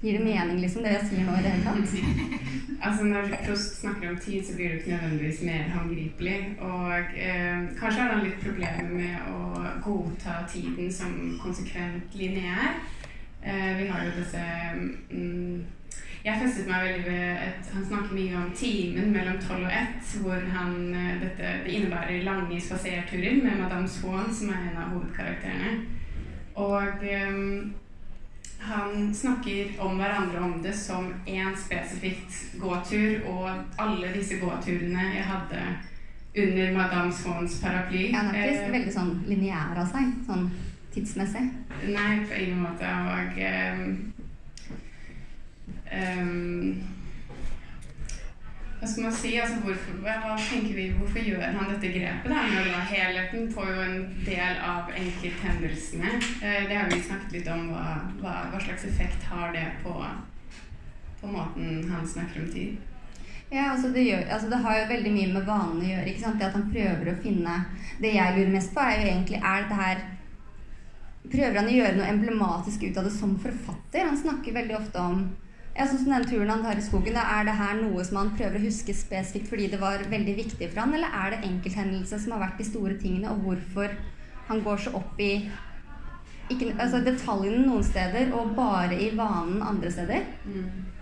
Gir 0.00 0.14
det 0.14 0.24
mening, 0.24 0.60
liksom, 0.62 0.84
det 0.84 0.92
jeg 0.92 1.06
sier 1.08 1.24
nå 1.26 1.38
i 1.38 1.42
det 1.42 1.54
hele 1.56 1.72
tatt? 1.72 1.94
altså 2.86 3.06
Når 3.08 3.32
Prost 3.46 3.80
snakker 3.80 4.12
om 4.12 4.18
tid, 4.22 4.44
så 4.46 4.54
blir 4.54 4.68
det 4.68 4.82
ikke 4.82 4.92
nødvendigvis 4.92 5.40
mer 5.48 5.72
håndgripelig. 5.72 6.36
Og 6.60 7.16
eh, 7.16 7.64
kanskje 7.80 8.04
har 8.04 8.12
han 8.12 8.22
litt 8.26 8.38
problemer 8.44 8.92
med 8.92 9.32
å 9.32 9.64
godta 9.86 10.42
tiden 10.52 10.92
som 10.92 11.16
konsekvent 11.42 12.14
lineær. 12.14 12.78
Eh, 13.42 13.72
vi 13.80 13.88
har 13.88 14.04
jo 14.04 14.14
disse 14.20 14.44
mm, 15.10 15.66
jeg 16.24 16.40
festet 16.42 16.68
meg 16.68 16.84
veldig 16.84 17.04
ved 17.06 17.42
et, 17.46 17.68
Han 17.74 17.84
snakker 17.86 18.14
mye 18.16 18.36
om 18.36 18.52
timen 18.56 19.12
mellom 19.14 19.38
tolv 19.42 19.66
og 19.68 19.72
ett, 19.72 20.14
hvor 20.22 20.46
han, 20.54 20.94
eh, 20.94 21.20
dette, 21.22 21.52
det 21.64 21.74
innebærer 21.74 22.24
lange 22.26 22.60
spaserturer 22.60 23.42
med 23.42 23.60
Madame 23.60 23.88
Swan, 23.88 24.34
som 24.34 24.50
er 24.50 24.70
en 24.70 24.80
av 24.82 24.94
hovedkarakterene. 24.94 25.76
Og 26.58 27.04
um, 27.30 27.74
han 28.58 29.14
snakker 29.14 29.76
om 29.78 29.96
hverandre 29.96 30.40
om 30.42 30.56
det 30.62 30.74
som 30.74 31.12
én 31.26 31.54
spesifikt 31.56 32.58
gåtur, 32.58 33.22
og 33.30 33.50
alle 33.78 34.10
disse 34.16 34.40
gåturene 34.40 35.12
jeg 35.14 35.24
hadde 35.28 35.62
under 36.38 36.72
Madame 36.74 37.12
Swans 37.12 37.60
paraply. 37.62 38.10
Ja, 38.10 38.24
han 38.26 38.34
er 38.34 38.50
ikke 38.50 38.74
veldig 38.74 38.94
sånn 38.94 39.14
lineær 39.30 39.78
av 39.78 39.86
seg, 39.92 40.10
sånn 40.26 40.48
tidsmessig. 40.94 41.46
Nei, 41.86 42.12
på 42.26 42.42
ingen 42.42 42.64
måte. 42.66 42.90
Og 43.14 43.38
um, 43.38 43.94
Um, 45.92 46.88
hva 48.78 48.86
skal 48.86 49.08
man 49.08 49.14
si? 49.16 49.32
Altså, 49.42 49.58
hvorfor, 49.64 49.96
hva 50.04 50.34
tenker 50.38 50.74
vi, 50.76 50.88
hvorfor 50.98 51.24
gjør 51.26 51.46
han 51.56 51.70
dette 51.72 51.92
grepet? 51.94 52.28
da? 52.30 52.42
Når 52.52 52.68
da 52.70 52.82
helheten 52.92 53.48
får 53.54 53.70
jo 53.72 53.86
en 53.86 53.96
del 54.26 54.60
av 54.62 54.92
enkelthendelsene. 54.94 56.12
Uh, 56.42 56.60
det 56.68 56.76
har 56.76 56.92
vi 56.92 57.00
snakket 57.02 57.38
litt 57.38 57.48
om. 57.54 57.70
Hva, 57.72 57.86
hva, 58.20 58.36
hva, 58.52 58.60
slags 58.62 58.86
effekt 58.90 59.26
har 59.32 59.50
det 59.56 59.64
på, 59.82 59.96
på 61.22 61.32
måten 61.32 61.82
han 61.90 62.06
snakker 62.06 62.44
om 62.44 62.52
tid? 62.54 62.78
Ja, 63.48 63.70
altså 63.72 63.88
det, 63.88 64.04
gjør, 64.04 64.22
altså 64.28 64.48
det, 64.52 64.60
har 64.60 64.78
jo 64.78 64.88
veldig 64.92 65.10
mye 65.14 65.32
med 65.32 65.46
vanene 65.48 65.80
å 65.80 65.90
gjøre. 65.90 66.06
ikke 66.10 66.20
sant? 66.20 66.38
Det 66.38 66.48
at 66.50 66.56
han 66.58 66.68
prøver 66.68 67.10
å 67.10 67.18
finne 67.22 67.54
Det 67.96 68.10
jeg 68.12 68.34
lurer 68.36 68.50
mest 68.52 68.74
på, 68.74 68.84
er 68.84 68.98
jo 69.00 69.06
egentlig 69.08 69.38
Er 69.40 69.62
dette 69.64 69.78
her 69.78 70.02
Prøver 71.28 71.56
han 71.56 71.70
å 71.70 71.76
gjøre 71.78 71.96
noe 71.96 72.10
emblematisk 72.12 72.84
ut 72.84 73.00
av 73.00 73.08
det 73.08 73.12
som 73.16 73.32
forfatter? 73.40 74.04
Han 74.04 74.20
snakker 74.20 74.56
veldig 74.56 74.76
ofte 74.78 75.00
om 75.02 75.24
ja, 75.78 75.86
sånn 75.86 76.00
som 76.02 76.10
den 76.10 76.26
turen 76.26 76.50
han 76.50 76.64
tar 76.66 76.80
i 76.80 76.82
skogen, 76.84 77.14
da, 77.14 77.22
Er 77.38 77.46
det 77.46 77.54
her 77.60 77.78
noe 77.78 78.04
som 78.04 78.18
han 78.18 78.34
prøver 78.34 78.58
å 78.58 78.66
huske 78.66 78.94
spesifikt 78.96 79.50
fordi 79.52 79.68
det 79.70 79.80
var 79.80 80.02
veldig 80.10 80.34
viktig 80.40 80.70
for 80.72 80.82
han, 80.82 80.94
eller 80.98 81.14
er 81.14 81.36
det 81.36 81.46
enkelthendelser 81.46 82.22
som 82.24 82.34
har 82.34 82.48
vært 82.48 82.58
de 82.58 82.66
store 82.66 82.98
tingene, 82.98 83.30
og 83.30 83.46
hvorfor 83.46 83.94
han 84.48 84.62
går 84.64 84.84
så 84.84 84.94
opp 84.98 85.20
i 85.22 85.32
ikke, 86.48 86.72
altså 86.80 87.02
detaljene 87.04 87.66
noen 87.66 87.84
steder 87.84 88.32
og 88.34 88.54
bare 88.56 88.96
i 88.96 89.10
vanen 89.16 89.62
andre 89.62 89.92
steder? 89.92 90.24
Mm. 90.48 90.97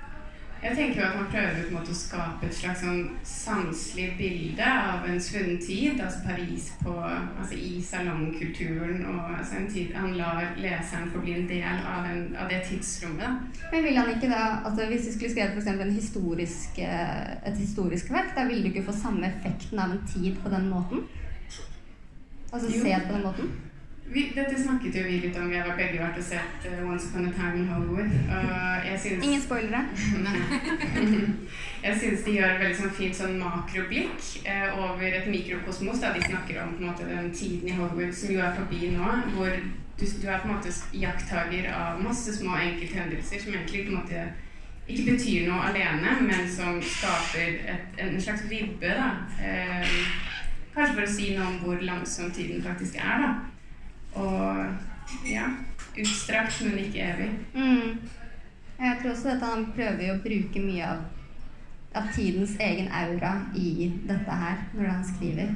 Jeg 0.66 0.76
tenker 0.76 1.00
jo 1.00 1.06
at 1.06 1.16
man 1.16 1.28
prøver 1.30 1.68
måte 1.70 1.92
å 1.94 1.96
skape 1.96 2.48
et 2.48 2.54
slags 2.56 2.80
sånn 2.82 3.02
sanselig 3.22 4.06
bilde 4.18 4.66
av 4.66 5.04
en 5.06 5.20
svunnen 5.22 5.60
tid. 5.62 6.00
Altså 6.02 6.24
Paris 6.24 6.72
på, 6.80 6.94
altså 7.06 7.54
i 7.54 7.76
salongkulturen. 7.86 9.04
og 9.06 9.36
altså 9.36 9.60
en 9.60 9.68
tid 9.70 9.94
Han 9.94 10.16
lar 10.18 10.56
leseren 10.58 11.12
få 11.12 11.22
bli 11.22 11.36
en 11.36 11.46
del 11.46 11.84
av, 11.92 12.08
en, 12.10 12.24
av 12.34 12.50
det 12.50 12.64
tidsrommet. 12.66 13.62
Men 13.70 13.86
vil 13.86 14.00
han 14.00 14.10
ikke 14.16 14.32
da, 14.32 14.42
altså 14.66 14.88
Hvis 14.90 15.06
du 15.06 15.12
skulle 15.12 15.32
skrevet 15.36 15.54
for 15.54 15.94
historisk, 16.00 16.82
eh, 16.82 17.30
et 17.46 17.62
historisk 17.62 18.10
verk, 18.10 18.34
da 18.34 18.48
ville 18.50 18.66
du 18.66 18.72
ikke 18.74 18.88
få 18.90 18.98
samme 18.98 19.30
effekten 19.30 19.78
av 19.78 19.94
en 19.94 20.02
tid 20.10 20.34
på 20.42 20.50
den 20.50 20.68
måten? 20.72 21.06
Altså 22.52 22.72
se 22.72 22.82
det 22.90 23.06
på 23.06 23.14
den 23.14 23.22
måten? 23.22 23.54
Vi, 24.08 24.32
dette 24.34 24.62
snakket 24.62 24.94
jo 24.94 25.02
vi 25.02 25.16
litt 25.24 25.36
om. 25.36 25.48
Vi 25.50 25.58
har 25.58 25.72
begge 25.76 25.98
vært 25.98 26.18
og 26.20 26.24
sett 26.24 26.66
uh, 26.68 26.82
Once 26.86 27.08
Upon 27.08 27.26
a 27.26 27.32
Time 27.34 27.62
in 27.62 27.70
Hollywood. 27.72 28.12
Og 28.36 28.86
jeg 28.86 29.00
synes, 29.02 29.24
Ingen 29.26 29.42
spoilere? 29.42 29.82
jeg 31.86 31.98
syns 32.00 32.22
de 32.26 32.36
gjør 32.36 32.52
et 32.52 32.62
veldig 32.62 32.78
sånn 32.78 32.94
fint 33.00 33.18
sånn 33.18 33.34
makroblikk 33.40 34.28
uh, 34.46 34.78
over 34.86 35.08
et 35.10 35.26
mikrokosmos. 35.30 35.98
Da 36.02 36.12
de 36.14 36.22
snakker 36.22 36.62
om 36.62 36.76
måte, 36.84 37.08
den 37.10 37.32
tiden 37.34 37.72
i 37.72 37.74
Hollywood 37.78 38.14
som 38.14 38.30
jo 38.36 38.44
er 38.46 38.54
forbi 38.60 38.92
nå. 38.94 39.10
Hvor 39.34 39.58
du, 39.98 40.04
du 40.06 40.28
er 40.28 40.38
på 40.44 40.48
en 40.48 40.54
måte 40.54 40.74
jakttaker 40.94 41.66
av 41.74 41.98
masse 42.04 42.36
små 42.38 42.54
enkelthendelser 42.60 43.42
som 43.42 43.56
egentlig 43.56 43.88
på 43.88 43.94
en 43.94 44.00
måte 44.04 44.26
ikke 44.86 45.16
betyr 45.16 45.48
noe 45.48 45.64
alene, 45.66 46.12
men 46.28 46.46
som 46.46 46.78
skaper 46.78 47.58
et, 47.74 48.00
en 48.04 48.20
slags 48.22 48.46
ribbe. 48.52 48.86
da. 48.86 49.10
Uh, 49.42 49.98
kanskje 50.76 50.94
for 50.94 51.02
å 51.02 51.10
si 51.10 51.34
noe 51.34 51.50
om 51.50 51.60
hvor 51.64 51.82
langsom 51.82 52.30
tiden 52.30 52.62
faktisk 52.62 53.02
er. 53.02 53.26
da. 53.26 53.34
Og 54.16 54.66
ja 55.28 55.48
utstrakt, 56.00 56.64
men 56.64 56.78
ikke 56.78 56.98
evig. 57.00 57.30
Mm. 57.54 58.00
Jeg 58.78 58.96
tror 59.02 59.10
også 59.10 59.28
at 59.28 59.44
han 59.44 59.70
prøver 59.76 60.10
å 60.12 60.18
bruke 60.24 60.64
mye 60.64 60.90
av, 60.90 61.06
av, 61.96 62.10
tidens 62.16 62.56
egen 62.60 62.90
aura 62.92 63.32
i 63.56 63.92
dette 64.08 64.40
her, 64.42 64.66
når 64.74 64.90
han 64.92 65.06
skriver. 65.14 65.54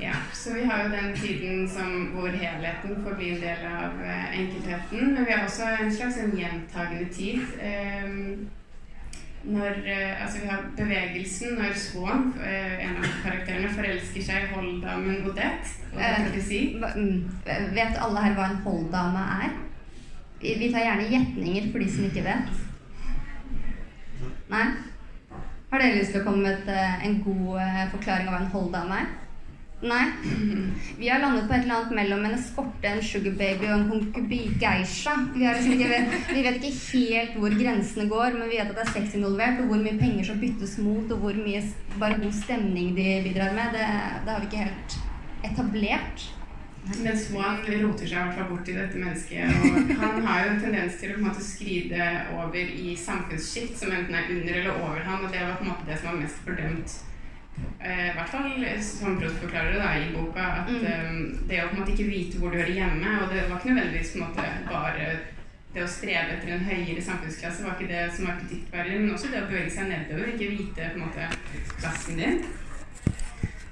Ja, 0.00 0.16
så 0.34 0.54
vi 0.56 0.64
har 0.66 0.82
jo 0.82 0.94
den 0.96 1.12
tiden 1.16 1.68
som, 1.68 2.06
hvor 2.16 2.28
helheten 2.28 3.04
får 3.04 3.14
bli 3.18 3.28
en 3.36 3.42
del 3.44 3.66
av 3.68 4.00
uh, 4.00 4.40
enkeltheten. 4.40 5.12
Men 5.14 5.26
vi 5.28 5.32
har 5.32 5.44
også 5.44 5.68
en 5.78 5.94
slags 5.94 6.18
en 6.18 6.34
gjentagende 6.38 7.12
tid. 7.14 7.44
Um, 7.62 8.48
når 9.44 9.78
eh, 9.86 10.22
Altså, 10.22 10.38
vi 10.42 10.48
har 10.48 10.62
bevegelsen 10.76 11.56
når 11.58 11.72
Swan, 11.78 12.28
eh, 12.44 12.84
en 12.86 12.96
av 13.00 13.06
karakterene, 13.24 13.70
forelsker 13.74 14.22
seg 14.22 14.44
i 14.46 14.52
holddamen 14.54 15.24
Odette. 15.28 15.72
Det 15.92 16.12
kan 16.16 16.30
vi 16.34 16.40
si. 16.40 16.60
Hva- 16.80 16.92
mm, 16.96 17.74
Vet 17.74 17.98
alle 17.98 18.22
her 18.26 18.34
hva 18.38 18.50
en 18.50 18.62
holddame 18.66 19.24
er? 19.42 19.56
Vi 20.42 20.70
tar 20.72 20.82
gjerne 20.86 21.08
gjetninger 21.10 21.68
for 21.72 21.78
de 21.78 21.90
som 21.90 22.04
ikke 22.08 22.24
vet. 22.26 22.54
Nei? 24.52 24.64
Har 25.72 25.80
dere 25.80 25.96
lyst 25.98 26.12
til 26.12 26.20
å 26.20 26.24
komme 26.26 26.42
med 26.50 26.68
eh, 26.68 27.04
en 27.06 27.18
god 27.24 27.60
eh, 27.62 27.84
forklaring 27.94 28.28
av 28.28 28.34
hva 28.34 28.40
en 28.44 28.50
holddame 28.54 28.98
er? 29.02 29.10
Nei? 29.82 30.02
Vi 31.00 31.08
har 31.08 31.18
landet 31.18 31.48
på 31.48 31.54
et 31.56 31.64
eller 31.64 31.74
annet 31.74 31.94
mellom 31.96 32.26
en 32.26 32.36
eskorte, 32.36 32.86
en 32.86 33.02
sugar 33.02 33.34
baby 33.38 33.66
og 33.66 33.74
en 33.74 33.88
konkubi 33.90 34.40
geisha. 34.62 35.16
Vi, 35.34 35.42
liksom 35.42 35.80
vi 36.36 36.44
vet 36.46 36.66
ikke 36.68 36.74
helt 36.92 37.38
hvor 37.42 37.56
grensene 37.58 38.06
går, 38.10 38.36
men 38.38 38.52
vi 38.52 38.60
vet 38.60 38.70
at 38.70 38.76
det 38.78 38.84
er 38.84 38.92
sex 38.94 39.16
involvert, 39.18 39.58
og 39.64 39.72
hvor 39.72 39.82
mye 39.82 39.98
penger 39.98 40.28
som 40.30 40.38
byttes 40.42 40.76
mot, 40.84 41.10
og 41.10 41.24
hvor 41.24 41.40
mye 41.40 41.64
bare 41.98 42.20
god 42.22 42.38
stemning 42.38 42.94
de 42.98 43.08
bidrar 43.26 43.58
med. 43.58 43.74
Det, 43.74 43.88
det 44.22 44.36
har 44.36 44.44
vi 44.44 44.50
ikke 44.52 44.68
helt 44.68 44.96
etablert. 45.50 46.30
Men 46.82 47.14
Swan 47.18 47.60
roter 47.62 48.08
seg 48.10 48.16
i 48.16 48.18
hvert 48.18 48.38
fall 48.38 48.48
bort 48.50 48.70
i 48.70 48.74
dette 48.74 48.98
mennesket. 48.98 49.50
Og 49.66 49.92
han 50.00 50.24
har 50.26 50.44
jo 50.44 50.54
en 50.54 50.64
tendens 50.64 50.98
til 50.98 51.12
å 51.12 51.14
på 51.14 51.22
en 51.22 51.28
måte 51.28 51.44
skride 51.46 52.08
over 52.34 52.58
i 52.58 52.94
samfunnssjikt 52.98 53.78
som 53.78 53.94
enten 53.94 54.18
er 54.18 54.30
under 54.34 54.58
eller 54.62 54.82
over 54.82 55.02
han, 55.06 55.22
og 55.22 55.30
det 55.30 55.42
var 55.46 55.58
på 55.58 55.66
en 55.66 55.74
måte 55.74 55.90
det 55.90 55.98
som 56.00 56.10
var 56.10 56.22
mest 56.24 56.42
fordømt. 56.46 57.00
Eh, 57.82 58.08
I 58.08 58.14
hvert 58.14 58.28
fall 58.28 58.82
som 58.82 59.18
Prost 59.20 59.38
forklarer 59.42 59.72
det 59.72 59.80
da, 59.82 59.92
i 59.98 60.12
boka, 60.14 60.40
at 60.62 60.68
Mm. 60.70 60.86
eh, 60.86 61.12
det 61.48 61.62
å 61.64 61.68
på 61.68 61.74
en 61.74 61.80
måte 61.80 61.92
ikke 61.92 62.10
vite 62.10 62.38
hvor 62.38 62.50
du 62.50 62.56
hører 62.56 62.72
hjemme, 62.72 63.22
og 63.22 63.34
det 63.34 63.50
var 63.50 63.58
ikke 63.58 63.74
nødvendigvis 63.74 64.12
på 64.12 64.18
en 64.18 64.24
måte 64.28 64.44
bare 64.70 65.18
det 65.74 65.82
å 65.82 65.88
streve 65.88 66.36
etter 66.36 66.52
en 66.52 66.64
høyere 66.64 67.02
samfunnsklasse 67.02 67.64
var 67.64 67.76
ikke 67.80 67.92
det 67.92 68.12
som 68.16 68.26
var 68.26 68.38
kritikkverdig, 68.40 69.00
men 69.00 69.12
også 69.14 69.30
det 69.32 69.42
å 69.42 69.46
bevege 69.50 69.70
seg 69.70 69.88
nedover, 69.88 70.26
ikke 70.32 70.50
vite 70.50 70.90
på 70.92 70.98
en 70.98 71.04
måte 71.06 71.28
klassen 71.80 72.16
din. 72.20 72.42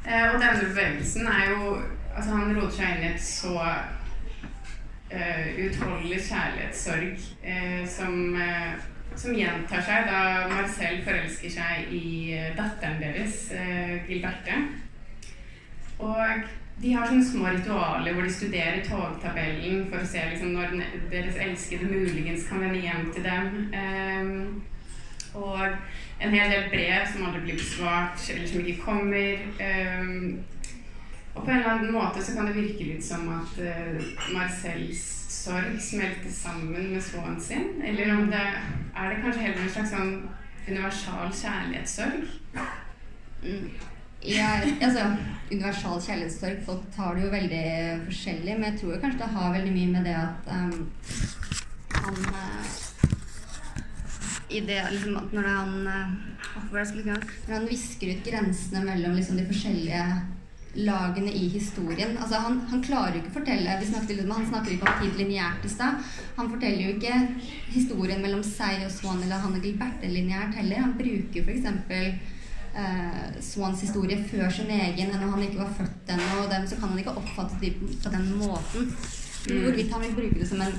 Eh, 0.07 0.35
og 0.35 0.41
denne 0.41 0.69
bevegelsen 0.69 1.27
er 1.27 1.51
jo 1.51 1.81
Altså, 2.17 2.31
han 2.35 2.57
roter 2.57 2.75
seg 2.75 2.97
inn 2.97 3.05
i 3.05 3.11
et 3.15 3.21
så 3.23 3.53
uh, 5.15 5.45
utholdelig 5.65 6.19
kjærlighetssorg 6.27 7.21
eh, 7.43 7.85
som, 7.89 8.35
eh, 8.35 8.73
som 9.21 9.37
gjentar 9.37 9.83
seg 9.85 10.07
da 10.09 10.21
Marcel 10.49 11.03
forelsker 11.05 11.53
seg 11.53 11.93
i 11.93 12.33
eh, 12.33 12.55
datteren 12.57 13.03
deres, 13.03 13.51
uh, 13.53 13.99
Gilberte. 14.09 14.57
Og 16.01 16.49
de 16.81 16.93
har 16.97 17.09
sånne 17.09 17.27
små 17.29 17.51
ritualer 17.53 18.15
hvor 18.17 18.25
de 18.25 18.33
studerer 18.33 18.81
togtabellen 18.87 19.83
for 19.91 20.01
å 20.01 20.09
se 20.09 20.23
liksom, 20.31 20.55
når 20.57 20.79
deres 21.13 21.37
elskede 21.45 21.91
muligens 21.91 22.47
kan 22.49 22.65
vende 22.65 22.81
hjem 22.81 23.11
til 23.13 23.27
dem. 23.27 23.51
Ehm, 23.77 24.63
og 25.37 25.61
en 25.61 26.33
hel 26.33 26.55
del 26.55 26.71
brev 26.73 27.05
som 27.13 27.27
aldri 27.29 27.43
blir 27.45 27.61
besvart, 27.61 28.25
eller 28.33 28.49
som 28.49 28.65
ikke 28.65 28.87
kommer. 28.87 29.45
Ehm, 29.61 30.41
og 31.35 31.45
på 31.45 31.51
en 31.51 31.59
eller 31.59 31.71
annen 31.75 31.93
måte 31.93 32.25
så 32.25 32.39
kan 32.39 32.49
det 32.49 32.57
virke 32.57 32.89
litt 32.89 33.05
som 33.05 33.29
at 33.37 33.61
uh, 33.61 34.01
Marcels 34.33 35.20
sorg 35.31 35.79
smelter 35.83 36.33
sammen 36.35 36.93
med 36.93 37.03
svoen 37.03 37.41
sin. 37.41 37.83
Eller 37.85 38.15
om 38.17 38.27
det 38.31 38.43
er 38.43 39.11
det 39.11 39.21
kanskje 39.23 39.47
heller 39.47 39.63
en 39.63 39.73
slags 39.77 39.95
sånn 39.95 40.15
universal 40.67 41.31
kjærlighetssorg. 41.43 42.27
Mm. 43.45 43.71
Ja, 44.27 44.49
altså, 44.83 45.07
universal 45.51 46.03
kjærlighetssorg, 46.05 46.65
folk 46.67 46.83
tar 46.97 47.17
det 47.17 47.25
jo 47.25 47.31
veldig 47.33 47.65
forskjellig, 48.09 48.57
men 48.59 48.69
jeg 48.69 48.81
tror 48.83 49.01
kanskje 49.01 49.23
det 49.23 49.31
har 49.37 49.55
veldig 49.55 49.77
mye 49.77 49.93
med 49.95 50.09
det 50.11 50.17
at 50.19 50.51
um, 50.53 50.91
han 51.95 52.21
uh, 52.35 52.75
i 54.51 54.61
det, 54.67 54.83
liksom, 54.91 55.17
at 55.23 55.33
når 55.39 55.49
han 55.55 55.79
uh? 55.87 56.19
Når 56.51 57.53
han 57.55 57.67
visker 57.69 58.11
ut 58.11 58.25
grensene 58.27 58.83
mellom 58.85 59.15
liksom, 59.15 59.37
de 59.39 59.47
forskjellige 59.47 60.03
lagene 60.75 61.33
i 61.33 61.49
historien. 61.49 62.17
Altså, 62.19 62.39
han, 62.45 62.61
han 62.71 62.83
klarer 62.83 63.17
jo 63.17 63.23
ikke 63.23 63.33
å 63.33 63.39
fortelle 63.41 63.79
vi 63.81 63.89
snakket 63.89 64.17
litt 64.17 64.27
om, 64.27 64.35
Han 64.37 64.51
snakker 64.51 64.75
ikke 64.75 64.91
om 64.91 65.01
tid 65.03 65.17
lineært 65.19 65.65
i 65.67 65.71
stad. 65.73 66.11
Han 66.37 66.51
forteller 66.53 66.85
jo 66.85 66.93
ikke 66.95 67.17
historien 67.75 68.23
mellom 68.23 68.45
seg 68.47 68.85
og 68.87 68.93
Swan 68.95 69.23
eller 69.25 69.43
han 69.43 69.57
og 69.57 69.67
Gilberte 69.67 70.11
lineært 70.11 70.55
heller. 70.61 70.85
Han 70.85 70.95
bruker 70.99 71.49
f.eks. 71.49 72.37
Uh, 72.71 73.41
Swans 73.43 73.81
historie 73.83 74.15
før 74.31 74.47
sin 74.55 74.71
egen, 74.71 75.11
enn 75.11 75.19
når 75.19 75.33
han 75.35 75.43
ikke 75.49 75.65
var 75.65 75.75
født 75.81 76.15
ennå. 76.15 76.31
Og 76.45 76.53
dem, 76.53 76.69
så 76.71 76.79
kan 76.79 76.93
han 76.93 77.03
ikke 77.03 77.17
oppfatte 77.19 77.59
det 77.65 77.75
på 77.81 78.15
den 78.15 78.31
måten. 78.39 78.95
Hvorvidt 79.51 79.93
han 79.93 80.07
vil 80.07 80.17
bruke 80.21 80.39
det 80.39 80.49
som 80.49 80.63
en, 80.63 80.79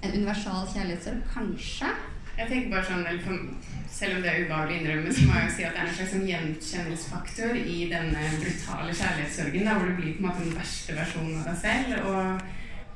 en 0.00 0.16
universal 0.16 0.64
kjærlighetssorg? 0.72 1.20
Kanskje. 1.34 1.92
Jeg 2.34 2.50
tenker 2.50 2.72
bare 2.72 2.86
sånn, 2.88 3.06
for, 3.22 3.70
Selv 3.94 4.16
om 4.16 4.24
det 4.24 4.32
er 4.32 4.42
ubehagelig 4.42 4.74
å 4.74 4.80
innrømme, 4.80 5.12
så 5.14 5.28
må 5.28 5.36
jeg 5.38 5.46
jo 5.46 5.54
si 5.54 5.64
at 5.68 5.76
det 5.76 5.82
er 5.84 5.86
en 5.86 5.94
slags 5.94 6.12
sånn 6.16 6.26
gjenkjennelsesfaktor 6.26 7.52
i 7.60 7.76
denne 7.92 8.24
brutale 8.40 8.90
kjærlighetssorgen, 8.90 9.68
da, 9.68 9.76
hvor 9.78 9.86
du 9.92 10.00
blir 10.00 10.16
på 10.16 10.24
en 10.24 10.26
måte 10.26 10.42
den 10.42 10.58
verste 10.58 10.96
versjonen 10.96 11.36
av 11.38 11.46
deg 11.46 11.60
selv. 11.60 11.92
og 12.10 12.42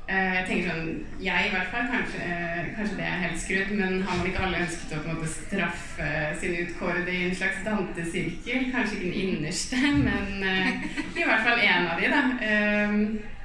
eh, 0.09 0.35
jeg 0.35 0.43
tenker 0.49 0.67
sånn, 0.73 0.91
jeg 1.23 1.47
i 1.47 1.53
hvert 1.55 1.71
fall, 1.71 1.87
kanskje, 1.93 2.27
eh, 2.27 2.69
kanskje 2.75 2.99
det 2.99 3.07
er 3.07 3.23
helt 3.23 3.41
skrudd, 3.45 3.73
men 3.79 3.97
har 4.09 4.19
man 4.19 4.27
ikke 4.27 4.43
alle 4.49 4.61
ønsket 4.65 4.97
å 4.97 5.01
på 5.05 5.13
en 5.13 5.21
måte 5.21 5.31
straffe 5.37 6.11
sine 6.43 6.61
utkårede 6.65 7.15
i 7.15 7.25
en 7.29 7.41
slags 7.45 7.63
dantesirkel? 7.69 8.69
Kanskje 8.75 8.99
ikke 8.99 9.07
den 9.07 9.19
innerste, 9.23 9.83
men 10.09 10.47
eh, 10.51 10.87
i 11.15 11.23
hvert 11.23 11.47
fall 11.47 11.63
en 11.63 11.91
av 11.95 12.03
de, 12.03 12.11
da. 12.11 13.38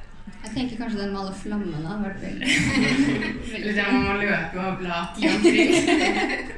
Jeg 0.44 0.52
tenker 0.54 0.76
kanskje 0.76 1.00
den 1.00 1.12
med 1.14 1.20
alle 1.22 1.34
flammene 1.34 1.88
hadde 1.88 2.04
vært 2.04 2.22
veldig 2.22 2.48
Eller 3.58 3.92
må 3.92 4.00
man 4.04 4.20
løpe 4.20 4.66
og 4.68 4.78
blati 4.82 5.28
omkring. 5.32 6.52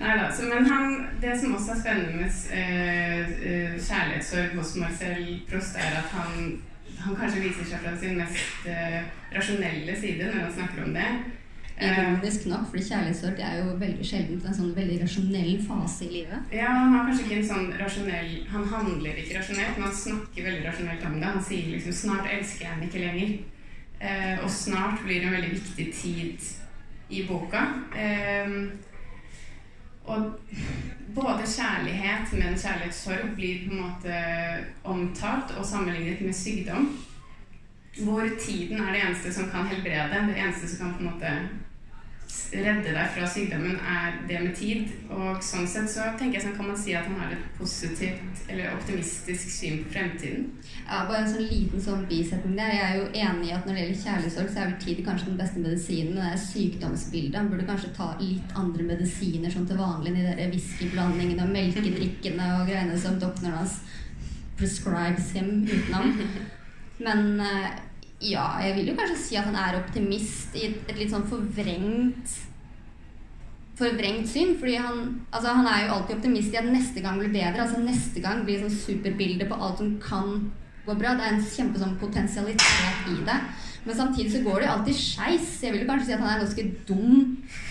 Nei 0.00 0.14
da. 0.18 0.30
Men 0.48 0.70
han, 0.70 0.96
det 1.22 1.34
som 1.40 1.54
også 1.54 1.74
er 1.74 1.80
spennende 1.82 2.16
med 2.18 2.30
eh, 2.58 3.76
kjærlighetssorg 3.78 4.56
hos 4.58 4.74
Marcel 4.80 5.22
Prost, 5.50 5.78
er 5.78 6.00
at 6.00 6.10
han, 6.16 6.58
han 6.98 7.16
kanskje 7.20 7.44
viser 7.44 7.68
seg 7.70 7.84
fra 7.84 7.94
sin 8.00 8.18
mest 8.18 8.68
eh, 8.68 9.00
rasjonelle 9.36 9.96
side 10.00 10.28
når 10.28 10.42
han 10.46 10.54
snakker 10.58 10.88
om 10.88 10.96
det. 10.96 11.08
Ironisk 11.82 12.46
nok, 12.46 12.68
fordi 12.70 12.84
kjærlighetssorg 12.86 13.40
er 13.42 13.56
jo 13.58 13.72
veldig 13.80 14.04
sjelden 14.06 14.42
en 14.46 14.54
sånn 14.54 14.74
veldig 14.76 15.00
rasjonell 15.00 15.56
fase 15.66 16.04
i 16.06 16.10
livet. 16.12 16.52
ja, 16.54 16.68
han 16.70 16.92
har 16.94 17.08
kanskje 17.08 17.24
ikke 17.24 17.38
en 17.40 17.48
sånn 17.48 17.72
rasjonell 17.80 18.30
Han 18.52 18.68
handler 18.70 19.18
ikke 19.18 19.38
rasjonelt, 19.40 19.78
men 19.78 19.88
han 19.88 19.96
snakker 19.98 20.46
veldig 20.46 20.68
rasjonelt 20.68 21.06
om 21.08 21.18
det. 21.18 21.32
Han 21.34 21.44
sier 21.48 21.72
liksom 21.72 21.92
'snart 21.92 22.30
elsker 22.30 22.64
jeg 22.64 22.74
henne 22.74 22.86
ikke 22.86 23.04
lenger'. 23.06 23.38
Eh, 24.00 24.44
og 24.44 24.50
snart 24.50 25.02
blir 25.04 25.24
en 25.24 25.32
veldig 25.32 25.50
viktig 25.50 25.94
tid 25.94 26.38
i 27.10 27.26
boka. 27.26 27.62
Eh, 27.96 28.50
og 30.04 30.32
både 31.14 31.42
kjærlighet, 31.46 32.32
men 32.32 32.58
kjærlighetssorg 32.58 33.34
blir 33.34 33.68
på 33.68 33.74
en 33.74 33.82
måte 33.82 34.14
omtalt 34.84 35.56
og 35.58 35.66
sammenlignet 35.66 36.20
med 36.20 36.34
sykdom. 36.34 36.98
Hvor 38.04 38.28
tiden 38.40 38.80
er 38.80 38.92
det 38.92 39.02
eneste 39.04 39.32
som 39.34 39.50
kan 39.50 39.66
helbrede. 39.66 40.26
Det 40.28 40.36
eneste 40.36 40.68
som 40.68 40.86
kan 40.86 40.94
på 40.94 40.98
en 40.98 41.10
måte 41.10 41.30
redde 42.54 42.92
deg 42.94 43.10
fra 43.14 43.26
sykdommen, 43.28 43.76
er 43.78 44.18
det 44.28 44.40
med 44.42 44.54
tid. 44.56 44.90
Og 45.10 45.40
sånn 45.44 45.66
sett 45.68 45.90
så 45.90 46.06
tenker 46.18 46.38
jeg 46.38 46.46
sånn 46.46 46.56
kan 46.58 46.68
man 46.70 46.78
si 46.78 46.94
at 46.96 47.08
han 47.08 47.18
har 47.20 47.34
et 47.34 47.46
positivt 47.58 48.44
eller 48.50 48.74
optimistisk 48.74 49.50
syn 49.50 49.82
på 49.84 49.94
fremtiden. 49.96 50.46
Ja, 50.84 51.04
bare 51.08 51.22
en 51.22 51.32
sånn 51.32 51.48
liten 51.50 51.82
sånn 51.82 52.04
bisetning 52.10 52.56
der. 52.58 52.74
Jeg 52.74 52.84
er 52.86 52.98
jo 53.00 53.06
enig 53.24 53.48
i 53.48 53.54
at 53.56 53.66
når 53.66 53.76
det 53.76 53.84
gjelder 53.84 54.02
kjærlighetssorg, 54.02 54.50
så 54.52 54.60
er 54.62 54.70
vel 54.70 54.82
tid 54.84 55.02
kanskje 55.06 55.30
den 55.30 55.40
beste 55.40 55.64
medisinen. 55.64 56.12
Men 56.14 56.24
Det 56.24 56.32
er 56.32 56.44
sykdomsbildet. 56.44 57.38
Han 57.40 57.50
burde 57.52 57.68
kanskje 57.70 57.94
ta 57.96 58.10
litt 58.20 58.58
andre 58.64 58.88
medisiner 58.92 59.54
sånn 59.54 59.68
til 59.70 59.80
vanlig. 59.80 60.14
De 60.18 60.28
der 60.28 60.52
whiskyblandingene 60.54 61.46
og 61.46 61.56
melkedrikkene 61.56 62.50
og 62.58 62.68
greiene 62.70 63.00
som 63.00 63.18
doktoren 63.22 63.58
hans 63.58 63.80
prescribes 64.58 65.32
him 65.34 65.64
utenom. 65.66 66.14
Men 67.04 67.40
eh, 67.42 67.72
ja, 68.24 68.48
jeg 68.64 68.78
vil 68.78 68.90
jo 68.90 68.96
kanskje 68.98 69.20
si 69.20 69.38
at 69.38 69.48
han 69.50 69.58
er 69.60 69.78
optimist 69.82 70.56
i 70.56 70.68
et, 70.70 70.82
et 70.88 70.98
litt 71.00 71.12
sånn 71.12 71.26
forvrengt 71.28 72.40
forvrengt 73.78 74.28
syn. 74.30 74.56
fordi 74.58 74.76
han, 74.78 75.00
altså 75.32 75.54
han 75.58 75.66
er 75.66 75.86
jo 75.86 75.94
alltid 75.96 76.16
optimist 76.16 76.54
i 76.54 76.60
at 76.60 76.70
neste 76.70 77.02
gang 77.02 77.18
blir 77.18 77.32
bedre. 77.34 77.64
altså 77.64 77.82
Neste 77.82 78.22
gang 78.22 78.44
blir 78.46 78.62
sånn 78.62 78.76
superbilde 78.76 79.48
på 79.50 79.58
alt 79.58 79.82
som 79.82 79.96
kan 80.02 80.50
gå 80.86 80.94
bra. 80.94 81.16
Det 81.18 81.26
er 81.26 81.36
en 81.36 81.46
kjempe 81.46 81.82
sånn 81.82 81.98
potensialitet 82.00 83.10
i 83.10 83.20
det. 83.26 83.38
Men 83.84 83.96
samtidig 83.98 84.32
så 84.32 84.40
går 84.44 84.60
det 84.60 84.66
jo 84.68 84.74
alltid 84.78 84.96
skeis. 84.96 85.48
Jeg 85.60 85.74
vil 85.74 85.82
jo 85.82 85.88
kanskje 85.90 86.06
si 86.06 86.14
at 86.14 86.22
han 86.22 86.30
er 86.32 86.44
ganske 86.44 86.64
dum 86.88 87.18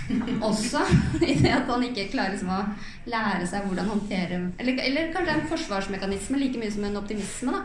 også. 0.50 0.83
I 1.24 1.38
det 1.39 1.55
at 1.55 1.72
han 1.72 1.88
ikke 1.88 2.10
klarer 2.12 2.36
liksom 2.36 2.51
å 2.53 2.62
lære 3.10 3.48
seg 3.50 3.65
hvordan 3.67 3.89
håndtere 3.89 4.38
Eller, 4.62 4.77
eller 4.83 5.10
kanskje 5.15 5.31
det 5.31 5.33
er 5.33 5.41
en 5.41 5.51
forsvarsmekanisme 5.55 6.39
like 6.41 6.60
mye 6.62 6.74
som 6.75 6.86
en 6.89 7.00
optimisme. 7.01 7.55
da. 7.55 7.63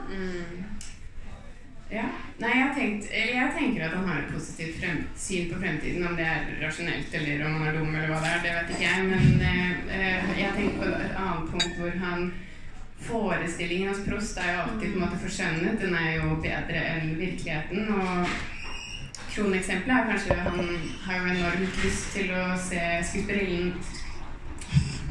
Ja. 1.88 2.04
Nei, 2.38 2.50
jeg, 2.52 2.72
tenkt, 2.76 3.06
jeg 3.16 3.52
tenker 3.56 3.86
at 3.86 3.94
han 3.96 4.08
har 4.10 4.18
et 4.20 4.32
positivt 4.34 4.82
syn 5.16 5.48
på 5.52 5.60
fremtiden. 5.60 6.04
Om 6.06 6.18
det 6.18 6.26
er 6.28 6.50
rasjonelt 6.60 7.14
eller 7.16 7.46
om 7.46 7.56
han 7.56 7.70
er 7.70 7.78
dum 7.78 7.94
eller 7.94 8.12
hva 8.12 8.20
det 8.24 8.34
er, 8.34 8.42
det 8.44 8.52
vet 8.58 8.74
ikke 8.74 8.84
jeg. 8.84 9.06
Men 9.08 9.24
eh, 9.96 10.28
jeg 10.42 10.52
tenker 10.58 10.82
på 10.82 10.90
et 10.90 11.16
annet 11.22 11.50
punkt 11.54 11.80
hvor 11.80 11.98
han 12.04 12.28
Forestillingen 12.98 13.92
hos 13.92 14.00
Prost 14.02 14.40
er 14.42 14.48
jo 14.52 14.62
alltid 14.64 14.88
på 14.90 14.98
en 14.98 15.02
måte 15.04 15.20
forskjønnet. 15.22 15.76
Den 15.80 15.94
er 15.94 16.08
jo 16.16 16.38
bedre 16.42 16.80
enn 16.92 17.12
virkeligheten. 17.18 17.92
Og 17.94 18.32
kroneksempelet 19.30 19.94
er 19.94 20.08
kanskje 20.08 20.34
han 20.34 20.72
har 21.04 21.20
jo 21.20 21.34
enormt 21.36 21.78
lyst 21.84 22.08
til 22.16 22.32
å 22.34 22.48
se 22.58 22.82
skuespillerinnen 23.06 23.78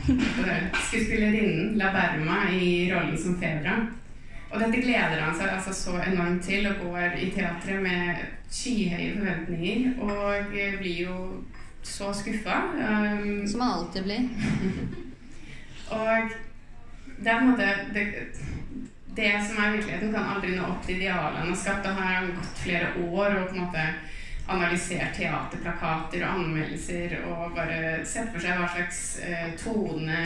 skuespillerinnen 0.88 1.78
La 1.80 1.94
Berma 1.96 2.42
i 2.52 2.92
rollen 2.92 3.16
som 3.20 3.40
Febra. 3.40 3.80
Og 4.48 4.60
dette 4.62 4.82
gleder 4.82 5.22
han 5.22 5.36
seg 5.36 5.52
altså 5.52 5.74
så 5.76 5.96
enormt 6.00 6.44
til, 6.48 6.68
og 6.70 6.84
går 6.86 7.18
i 7.20 7.30
teatret 7.36 7.82
med 7.84 8.22
skyhøye 8.52 9.16
forventninger. 9.18 9.90
Og 10.02 10.52
blir 10.80 11.02
jo 11.04 11.18
så 11.84 12.14
skuffa. 12.14 12.62
Um, 12.78 13.48
som 13.48 13.62
han 13.62 13.74
alltid 13.80 14.04
blir. 14.04 14.30
og 15.98 16.30
det 17.18 17.32
er 17.32 17.40
på 17.40 17.44
en 17.44 17.52
måte 17.52 17.68
det, 17.94 18.06
det 19.18 19.32
som 19.48 19.64
er 19.64 19.72
virkeligheten, 19.76 20.14
kan 20.14 20.32
aldri 20.36 20.54
nå 20.56 20.68
opp 20.68 20.86
til 20.86 21.00
idealene 21.02 21.44
han 21.44 21.52
har 21.52 21.60
skapt. 21.60 21.84
Da 21.84 21.96
har 21.98 22.32
gått 22.38 22.64
flere 22.64 22.94
år 23.10 23.40
og 23.42 23.50
på 23.50 23.58
en 23.58 23.66
måte 23.66 23.88
analysert 24.48 25.18
teaterplakater 25.18 26.24
og 26.24 26.40
anmeldelser 26.40 27.18
og 27.28 27.56
bare 27.58 28.06
sett 28.08 28.30
for 28.32 28.40
seg 28.40 28.56
hva 28.56 28.70
slags 28.72 29.02
eh, 29.20 29.50
tone 29.60 30.22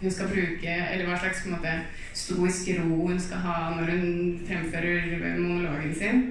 hun 0.00 0.10
skal 0.10 0.28
bruke, 0.28 0.72
eller 0.92 1.06
hva 1.08 1.18
slags 1.18 1.44
måte, 1.48 1.74
stoisk 2.14 2.68
ro 2.78 3.06
hun 3.06 3.20
skal 3.20 3.44
ha 3.44 3.58
når 3.76 3.92
hun 3.92 4.40
fremfører 4.48 5.38
monologen 5.38 5.94
sin. 5.94 6.24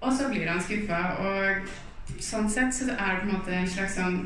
Og 0.00 0.12
så 0.12 0.28
blir 0.28 0.50
han 0.50 0.62
skuffa. 0.62 1.00
Og 1.22 2.22
sånn 2.22 2.48
sett 2.50 2.74
så 2.74 2.90
er 2.92 3.16
det 3.16 3.20
på 3.22 3.28
en 3.28 3.34
måte 3.36 3.56
en 3.56 3.68
slags 3.70 3.98
sånn 3.98 4.22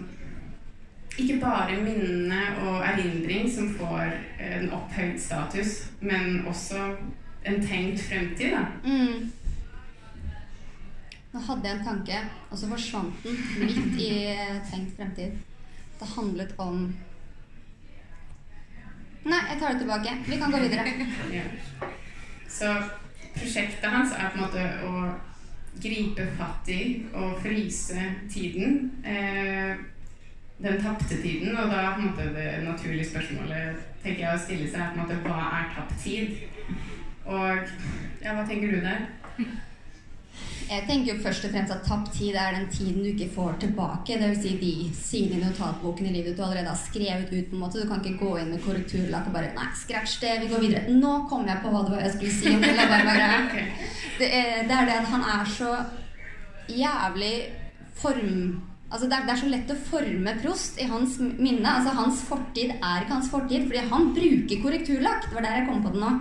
Ikke 1.16 1.38
bare 1.40 1.78
minne 1.80 2.40
og 2.61 2.83
erindring 2.85 3.47
som 3.49 3.71
får 3.78 4.11
en 4.42 4.66
opphøyd 4.76 5.14
status, 5.16 5.87
men 6.04 6.42
også 6.45 6.90
en 7.49 7.62
tenkt 7.62 8.02
fremtid, 8.04 8.52
da. 8.52 8.66
Mm. 8.85 9.30
Nå 11.33 11.40
hadde 11.47 11.71
jeg 11.71 11.78
en 11.78 11.87
tanke, 11.87 12.18
og 12.50 12.61
så 12.61 12.68
forsvant 12.68 13.25
den 13.25 13.40
midt 13.62 13.97
i 14.02 14.11
tenkt 14.68 14.92
fremtid. 14.99 15.38
Det 15.97 16.11
handlet 16.18 16.52
om 16.61 16.85
Nei, 19.26 19.42
jeg 19.50 19.59
tar 19.59 19.73
det 19.75 19.83
tilbake. 19.83 20.12
Vi 20.26 20.37
kan 20.38 20.52
gå 20.52 20.59
videre. 20.62 20.85
Ja. 21.37 21.42
Så 22.49 22.71
prosjektet 23.35 23.90
hans 23.90 24.12
er 24.14 24.30
på 24.30 24.38
en 24.38 24.45
måte 24.47 24.66
å 24.87 24.92
gripe 25.83 26.25
fatt 26.38 26.71
i 26.73 26.80
og 27.12 27.40
fryse 27.42 28.06
tiden. 28.33 28.78
Eh, 29.04 29.75
den 30.62 30.80
tapte 30.83 31.18
tiden. 31.23 31.56
Og 31.56 31.71
da 31.73 31.92
på 31.97 32.00
en 32.00 32.06
måte 32.11 32.30
det 32.37 32.62
naturlige 32.64 33.11
spørsmålet 33.11 33.83
tenker 34.04 34.23
jeg 34.25 34.33
å 34.35 34.45
stille 34.47 34.71
seg 34.71 34.80
er 34.80 34.95
på 34.95 35.00
en 35.00 35.04
måte 35.04 35.21
hva 35.26 35.42
er 35.59 35.73
tapt 35.75 35.99
tid? 36.04 36.38
Og 37.26 37.75
ja, 38.23 38.33
hva 38.33 38.47
tenker 38.47 38.73
du 38.73 38.80
der? 38.87 39.09
Jeg 40.66 40.82
tenker 40.88 41.12
jo 41.12 41.23
først 41.23 41.44
og 41.46 41.52
fremst 41.54 41.73
at 41.75 41.85
tapt 41.87 42.08
tid 42.16 42.35
er 42.35 42.56
den 42.56 42.66
tiden 42.73 42.99
du 42.99 43.08
ikke 43.12 43.28
får 43.35 43.58
tilbake. 43.62 44.16
Dvs. 44.18 44.40
Si 44.42 44.54
de 44.58 44.73
sidene 44.99 45.38
i 45.38 45.42
notatboken 45.44 46.08
i 46.08 46.14
livet 46.16 46.35
du 46.35 46.42
allerede 46.42 46.73
har 46.73 46.80
skrevet 46.80 47.30
ut. 47.30 47.50
på 47.50 47.54
en 47.54 47.62
måte. 47.62 47.82
Du 47.82 47.88
kan 47.88 48.02
ikke 48.02 48.25
gå 48.25 48.32
inn 48.40 48.50
med 48.50 48.64
korrekturlakk 48.64 49.28
og 49.30 49.37
bare 49.37 49.52
Nei, 49.54 49.68
scratch 49.78 50.18
det, 50.20 50.32
vi 50.42 50.50
går 50.50 50.64
videre. 50.64 50.96
Nå 51.04 51.12
kom 51.30 51.46
jeg 51.46 51.62
på 51.62 51.70
hva 51.70 51.85
det 51.87 51.94
var 51.94 52.02
jeg 52.02 52.16
skulle 52.16 52.38
si. 52.40 52.54
om 52.54 52.62
det, 52.66 52.75
det, 54.20 54.30
er, 54.40 54.64
det 54.66 54.78
er 54.80 54.90
det 54.90 54.96
at 55.00 55.12
han 55.14 55.28
er 55.37 55.52
så 55.58 55.76
jævlig 56.66 57.37
form 57.94 58.62
Altså 58.87 59.08
det, 59.11 59.16
er, 59.16 59.25
det, 59.26 59.32
er, 59.32 59.38
så 59.40 59.49
lett 59.50 59.70
å 59.75 59.78
forme 59.88 60.32
Prost 60.42 60.76
i 60.78 60.85
hans 60.87 61.16
minne. 61.18 61.66
Altså 61.66 61.94
Hans 61.96 62.20
fortid 62.28 62.70
er 62.76 63.02
ikke 63.02 63.16
hans 63.16 63.30
fortid, 63.32 63.64
fordi 63.66 63.82
han 63.90 64.12
bruker 64.14 64.61
korrekturlakk. 64.62 65.26
Det 65.26 65.35
var 65.35 65.46
der 65.46 65.58
jeg 65.58 65.66
kom 65.66 65.82
på 65.82 65.90
det 65.94 66.02
nå. 66.04 66.12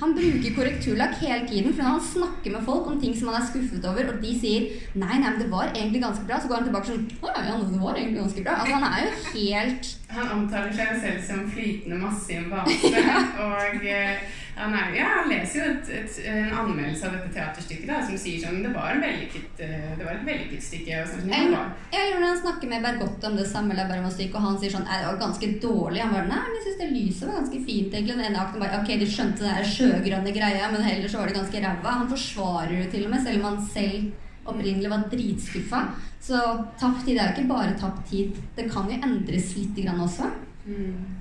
Han 0.00 0.14
bruker 0.16 0.54
korrekturlakk 0.56 1.18
hele 1.20 1.46
tiden, 1.48 1.74
for 1.74 1.82
når 1.82 1.96
han 1.96 2.06
snakker 2.12 2.54
med 2.54 2.64
folk 2.64 2.86
om 2.88 3.00
ting 3.00 3.16
som 3.16 3.28
han 3.28 3.42
er 3.42 3.48
skuffet 3.50 3.84
over, 3.84 4.12
og 4.12 4.22
de 4.22 4.34
sier 4.40 4.68
nei, 4.94 5.18
nei, 5.20 5.28
men 5.28 5.40
det 5.42 5.50
var 5.52 5.72
egentlig 5.74 6.02
ganske 6.02 6.24
bra, 6.28 6.40
så 6.40 6.48
går 6.48 6.62
han 6.62 6.68
tilbake 6.70 6.88
sånn 6.90 7.08
Å 7.20 7.32
ja, 7.34 7.56
det 7.60 7.80
var 7.82 7.98
egentlig 7.98 8.22
ganske 8.22 8.44
bra. 8.46 8.58
Altså 8.62 8.78
Han 8.78 8.86
er 8.90 9.04
jo 9.04 9.10
helt 9.34 9.90
Han 10.16 10.30
omtaler 10.36 10.76
seg 10.78 10.94
selv 11.04 11.26
som 11.28 11.50
flytende 11.52 12.00
masse 12.00 12.32
i 12.32 12.38
en 12.40 12.48
vase, 12.52 13.02
og 13.46 13.84
eh, 13.84 14.30
han, 14.60 14.74
er, 14.76 14.94
ja, 14.96 15.06
han 15.16 15.30
leser 15.30 15.60
jo 15.60 15.66
et, 15.72 15.90
et, 16.00 16.16
en 16.28 16.50
anmeldelse 16.62 17.06
av 17.06 17.14
dette 17.16 17.30
teaterstykket 17.36 17.88
da, 17.88 18.00
som 18.04 18.18
sier 18.20 18.42
sånn 18.42 18.64
Det 18.64 18.72
var, 18.74 18.98
vellykket, 19.00 19.62
eh, 19.64 19.92
det 19.96 20.04
var 20.04 20.16
et 20.16 20.26
vellykket 20.26 20.64
stykke. 20.66 20.98
Og 21.04 21.12
sånn, 21.12 21.32
jeg, 21.32 21.54
jeg 21.94 22.10
gjorde 22.10 22.30
han 22.30 22.42
snakker 22.42 22.72
med 22.72 22.84
Bergotte 22.84 23.30
om 23.30 23.38
det 23.40 23.46
samme 23.48 23.78
Bergman-stykket, 23.78 24.36
og 24.36 24.46
han 24.48 24.58
sier 24.60 24.74
sånn 24.74 24.88
det 24.90 25.06
var 25.06 25.20
ganske 25.22 25.52
dårlig. 25.62 26.02
Han 26.04 26.14
bare 26.16 26.28
Nei, 26.30 26.42
men 26.44 26.58
jeg 26.58 26.66
syns 26.66 26.80
det 26.82 26.90
lyset 26.92 27.26
var 27.28 27.38
ganske 27.40 27.62
fint, 27.70 27.94
egentlig. 27.94 28.16
Den 28.16 28.26
ene 28.28 28.42
akten 28.42 28.64
bare 28.64 28.82
Ok, 28.82 28.92
de 29.00 29.08
skjønte 29.10 29.46
det 29.46 29.54
der 29.56 29.70
sjøgrønne 29.90 30.34
greia, 30.34 30.70
men 30.72 30.86
heller 30.86 31.10
så 31.10 31.20
var 31.20 31.30
det 31.30 31.38
ganske 31.38 31.62
ræva. 31.64 31.94
Han 32.00 32.10
forsvarer 32.10 32.76
det 32.76 32.90
til 32.94 33.06
og 33.06 33.14
med, 33.14 33.24
selv 33.24 33.40
om 33.40 33.48
han 33.50 33.64
selv 33.74 34.10
opprinnelig 34.50 34.90
var 34.90 35.08
dritskuffa. 35.12 35.84
Så 36.20 36.40
tapt 36.80 37.04
tid 37.06 37.16
er 37.16 37.30
jo 37.30 37.36
ikke 37.36 37.48
bare 37.52 37.78
tapt 37.80 38.08
tid. 38.10 38.36
Det 38.56 38.68
kan 38.72 38.88
jo 38.90 39.00
endres 39.00 39.54
litt 39.56 39.76
grann 39.84 40.04
også. 40.04 40.28
Mm. 40.66 41.16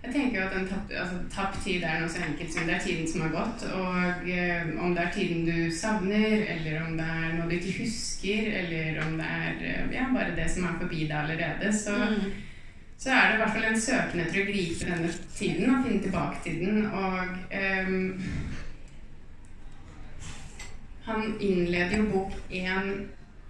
Jeg 0.00 0.14
tenker 0.14 0.38
jo 0.38 0.44
at 0.46 0.54
en 0.56 0.68
tapt, 0.68 0.92
altså, 0.96 1.16
tapt 1.32 1.58
tid 1.64 1.82
er 1.84 1.98
noe 2.00 2.08
så 2.08 2.22
enkelt 2.24 2.54
som 2.54 2.68
det 2.68 2.76
er 2.78 2.84
tiden 2.84 3.08
som 3.08 3.24
har 3.26 3.34
gått. 3.34 3.64
Og 3.76 4.30
eh, 4.32 4.70
om 4.80 4.94
det 4.96 5.02
er 5.02 5.10
tiden 5.12 5.42
du 5.44 5.74
savner, 5.76 6.46
eller 6.54 6.86
om 6.86 6.94
det 6.96 7.08
er 7.16 7.34
noe 7.36 7.48
du 7.50 7.56
ikke 7.58 7.82
husker, 7.82 8.48
eller 8.62 9.02
om 9.04 9.18
det 9.20 9.26
er 9.40 9.66
eh, 9.72 9.90
ja, 9.98 10.06
bare 10.14 10.36
det 10.38 10.48
som 10.52 10.70
er 10.70 10.78
forbi 10.80 11.04
deg 11.04 11.18
allerede, 11.18 11.72
så, 11.76 11.98
mm. 12.00 12.30
Så 13.00 13.10
er 13.10 13.28
det 13.28 13.34
i 13.34 13.40
hvert 13.40 13.54
fall 13.54 13.64
en 13.64 13.80
søken 13.80 14.20
etter 14.20 14.42
å 14.42 14.48
gripe 14.50 14.88
denne 14.88 15.10
tiden 15.32 15.70
og 15.72 15.86
finne 15.86 16.02
tilbake 16.04 16.42
til 16.44 16.58
den. 16.60 16.82
Og 16.92 17.20
um, 17.88 18.02
han 21.06 21.30
innleder 21.40 21.96
jo 21.96 22.10
bok 22.10 22.34
én 22.52 22.90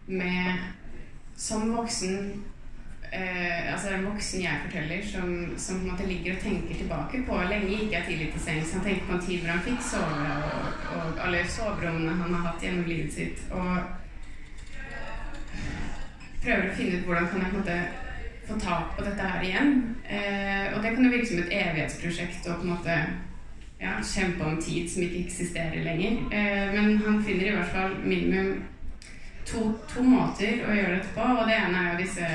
med 0.06 0.68
som 1.40 1.72
voksen 1.74 2.14
eh, 3.10 3.72
altså 3.72 3.88
en 3.94 4.06
voksen 4.06 4.42
jeg-forteller 4.44 5.02
som, 5.06 5.32
som, 5.56 5.80
på 5.80 5.82
en 5.82 5.90
måte 5.92 6.06
ligger 6.06 6.36
og 6.36 6.42
tenker 6.44 6.78
tilbake 6.78 7.22
på 7.26 7.38
lenge 7.50 7.72
gikk 7.72 7.96
jeg 7.96 8.06
tidlig 8.06 8.28
til 8.34 8.44
sengs. 8.44 8.74
Han 8.76 8.84
tenker 8.84 9.08
på 9.08 9.16
en 9.16 9.24
tid 9.24 9.40
hvor 9.40 9.50
han 9.50 9.64
fikk 9.64 9.80
sove, 9.88 10.28
og, 10.50 10.84
og 10.94 11.24
alle 11.26 11.40
soverommene 11.56 12.14
han 12.20 12.36
har 12.36 12.46
hatt 12.52 12.62
gjennom 12.62 12.86
livet 12.86 13.12
sitt. 13.18 13.42
Og 13.50 13.72
prøver 16.44 16.70
å 16.70 16.78
finne 16.78 17.00
ut 17.00 17.10
hvordan 17.10 17.28
kan 17.32 17.42
jeg 17.42 17.50
på 17.50 17.58
en 17.58 17.64
måte 17.64 18.09
få 18.50 18.60
tak 18.60 18.96
på 18.96 19.04
dette 19.06 19.32
her 19.32 19.44
igjen. 19.46 19.74
Eh, 20.04 20.74
og 20.74 20.82
det 20.82 20.94
kan 20.94 21.04
jo 21.04 21.12
virke 21.12 21.28
som 21.28 21.42
et 21.42 21.54
evighetsprosjekt 21.60 22.48
å 22.48 22.56
på 22.58 22.66
en 22.66 22.72
måte 22.74 22.96
ja, 23.80 23.96
kjempe 24.04 24.44
om 24.44 24.58
tid 24.62 24.90
som 24.90 25.04
ikke 25.06 25.24
eksisterer 25.24 25.84
lenger. 25.86 26.18
Eh, 26.34 26.66
men 26.74 26.98
han 27.04 27.22
finner 27.24 27.50
i 27.50 27.54
hvert 27.56 27.72
fall 27.74 27.96
minimum 28.02 28.64
to, 29.48 29.70
to 29.90 30.04
måter 30.04 30.64
å 30.66 30.74
gjøre 30.76 30.98
dette 30.98 31.14
på. 31.14 31.28
Og 31.38 31.46
det 31.48 31.60
ene 31.60 31.84
er 31.84 31.92
jo 31.92 32.02
disse 32.02 32.32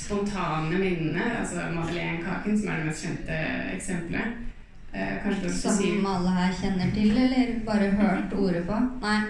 spontane 0.00 0.78
minnene, 0.78 1.26
altså 1.40 1.68
Madeleine-kaken, 1.74 2.56
som 2.56 2.70
er 2.70 2.80
det 2.80 2.88
mest 2.88 3.04
kjente 3.04 3.42
eksempelet. 3.74 4.46
Eh, 4.92 5.28
som 5.54 5.76
si... 5.76 5.92
alle 6.06 6.34
her 6.34 6.56
kjenner 6.62 6.90
til, 6.94 7.14
eller 7.14 7.54
bare 7.66 7.92
hørt 8.00 8.34
ordet 8.34 8.64
på? 8.66 8.80
Nei. 9.04 9.20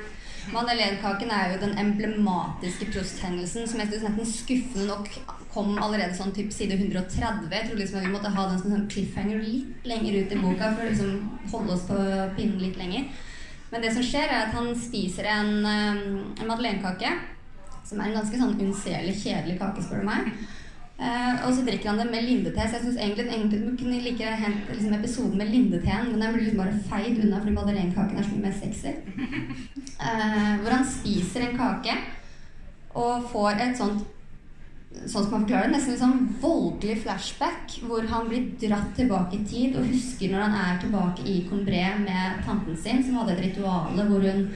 Madeleinekaken 0.50 1.30
er 1.30 1.52
jo 1.52 1.60
den 1.60 1.78
emblematiske 1.78 2.88
prosthendelsen 2.92 3.68
som 3.68 3.82
jeg 3.82 3.92
synes 3.92 4.06
nesten 4.08 4.32
skuffende 4.32 4.86
nok 4.88 5.10
kom 5.54 5.74
allerede 5.82 6.14
sånn 6.14 6.34
typ 6.34 6.52
side 6.54 6.76
130. 6.78 7.48
Jeg 7.50 7.66
trodde 7.66 7.80
liksom 7.82 8.04
vi 8.04 8.12
måtte 8.12 8.30
ha 8.34 8.46
den 8.50 8.60
som 8.60 8.74
sånn 8.74 8.86
cliffhanger 8.92 9.42
litt 9.42 9.88
lenger 9.90 10.20
ut 10.20 10.36
i 10.36 10.38
boka 10.44 10.70
for 10.76 10.84
å 10.84 10.92
liksom 10.92 11.50
holde 11.50 11.74
oss 11.74 11.88
på 11.88 11.98
pinnen 12.36 12.62
litt 12.62 12.78
lenger. 12.78 13.10
Men 13.70 13.84
det 13.84 13.92
som 13.94 14.06
skjer, 14.06 14.26
er 14.28 14.46
at 14.46 14.54
han 14.54 14.70
spiser 14.78 15.28
en, 15.30 15.52
eh, 15.66 16.00
en 16.42 16.48
madeleinekake 16.48 17.12
som 17.86 18.00
er 18.00 18.10
en 18.10 18.18
ganske 18.20 18.38
sånn 18.38 18.58
unnselig, 18.62 19.14
kjedelig 19.22 19.58
kake, 19.58 19.82
spør 19.82 20.02
du 20.02 20.10
meg. 20.10 20.32
Uh, 21.00 21.46
og 21.46 21.54
så 21.56 21.62
drikker 21.64 21.88
han 21.88 22.00
det 22.02 22.10
med 22.10 22.26
lindete. 22.26 22.60
Så 22.60 22.76
jeg 22.76 22.84
syns 22.84 22.98
egentlig, 23.00 23.24
egentlig 23.32 23.60
man 23.64 23.76
kunne 23.80 24.00
like 24.04 24.32
hent 24.42 24.68
liksom, 24.68 24.94
episoden 24.98 25.38
med 25.40 25.48
lindeteen, 25.48 26.10
men 26.10 26.20
den 26.20 26.34
blir 26.34 26.44
liksom 26.44 26.60
bare 26.60 26.80
feid 26.90 27.22
unna 27.24 27.40
fordi 27.40 27.54
madeleinekaken 27.56 28.20
er 28.20 28.26
så 28.26 28.34
mye 28.34 28.44
mer 28.44 28.58
sexy. 28.58 28.92
Uh, 29.96 30.52
hvor 30.60 30.74
han 30.76 30.84
spiser 30.84 31.46
en 31.46 31.56
kake 31.56 31.96
og 33.00 33.30
får 33.32 33.64
et 33.64 33.80
sånt 33.80 34.04
sånn 34.90 35.22
som 35.22 35.32
han 35.32 35.44
forklarer 35.44 35.70
det, 35.70 35.76
nesten 35.76 35.98
sånn 36.00 36.22
voldelig 36.42 36.96
flashback 37.04 37.76
hvor 37.86 38.06
han 38.10 38.26
blir 38.28 38.48
dratt 38.60 38.90
tilbake 38.98 39.38
i 39.38 39.44
tid 39.46 39.76
og 39.78 39.86
husker 39.86 40.32
når 40.32 40.42
han 40.48 40.56
er 40.58 40.80
tilbake 40.82 41.26
i 41.30 41.36
Combré 41.46 41.84
med 42.02 42.40
tanten 42.46 42.76
sin, 42.76 43.04
som 43.06 43.20
hadde 43.20 43.36
et 43.36 43.44
ritual 43.48 43.94
hvor 43.96 44.26
hun 44.26 44.48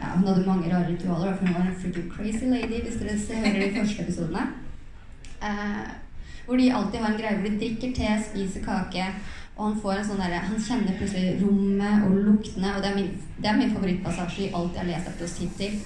ja, 0.00 0.14
Hun 0.14 0.24
hadde 0.24 0.46
mange 0.46 0.70
rare 0.70 0.88
ritualer, 0.88 1.34
for 1.36 1.44
hun 1.44 1.54
var 1.58 1.66
en 1.66 1.74
freaking 1.76 2.06
crazy 2.08 2.46
lady, 2.48 2.78
hvis 2.80 2.94
dere 3.02 3.42
hører 3.42 3.58
de 3.60 3.74
første 3.74 4.02
episodene. 4.06 4.46
Eh, 5.44 5.90
hvor 6.46 6.56
de 6.56 6.70
alltid 6.72 7.02
har 7.02 7.10
en 7.10 7.18
greie 7.18 7.36
hvor 7.36 7.50
de 7.50 7.58
drikker 7.60 7.92
te, 7.98 8.14
spiser 8.30 8.64
kake, 8.64 9.10
og 9.58 9.66
han 9.66 9.76
får 9.82 9.98
en 9.98 10.08
sånn 10.08 10.22
der, 10.24 10.38
han 10.40 10.62
kjenner 10.64 10.96
plutselig 10.96 11.34
rommet 11.42 12.06
og 12.06 12.16
luktene. 12.30 12.72
Og 12.72 12.80
det 12.80 12.88
er 12.88 12.96
min, 12.96 13.10
det 13.36 13.50
er 13.50 13.58
min 13.60 13.74
favorittpassasje 13.74 14.46
i 14.46 14.52
alt 14.56 14.78
jeg 14.78 14.86
har 14.86 14.88
lest 14.88 15.10
etter 15.12 15.28
oss 15.28 15.36
hittil. 15.42 15.76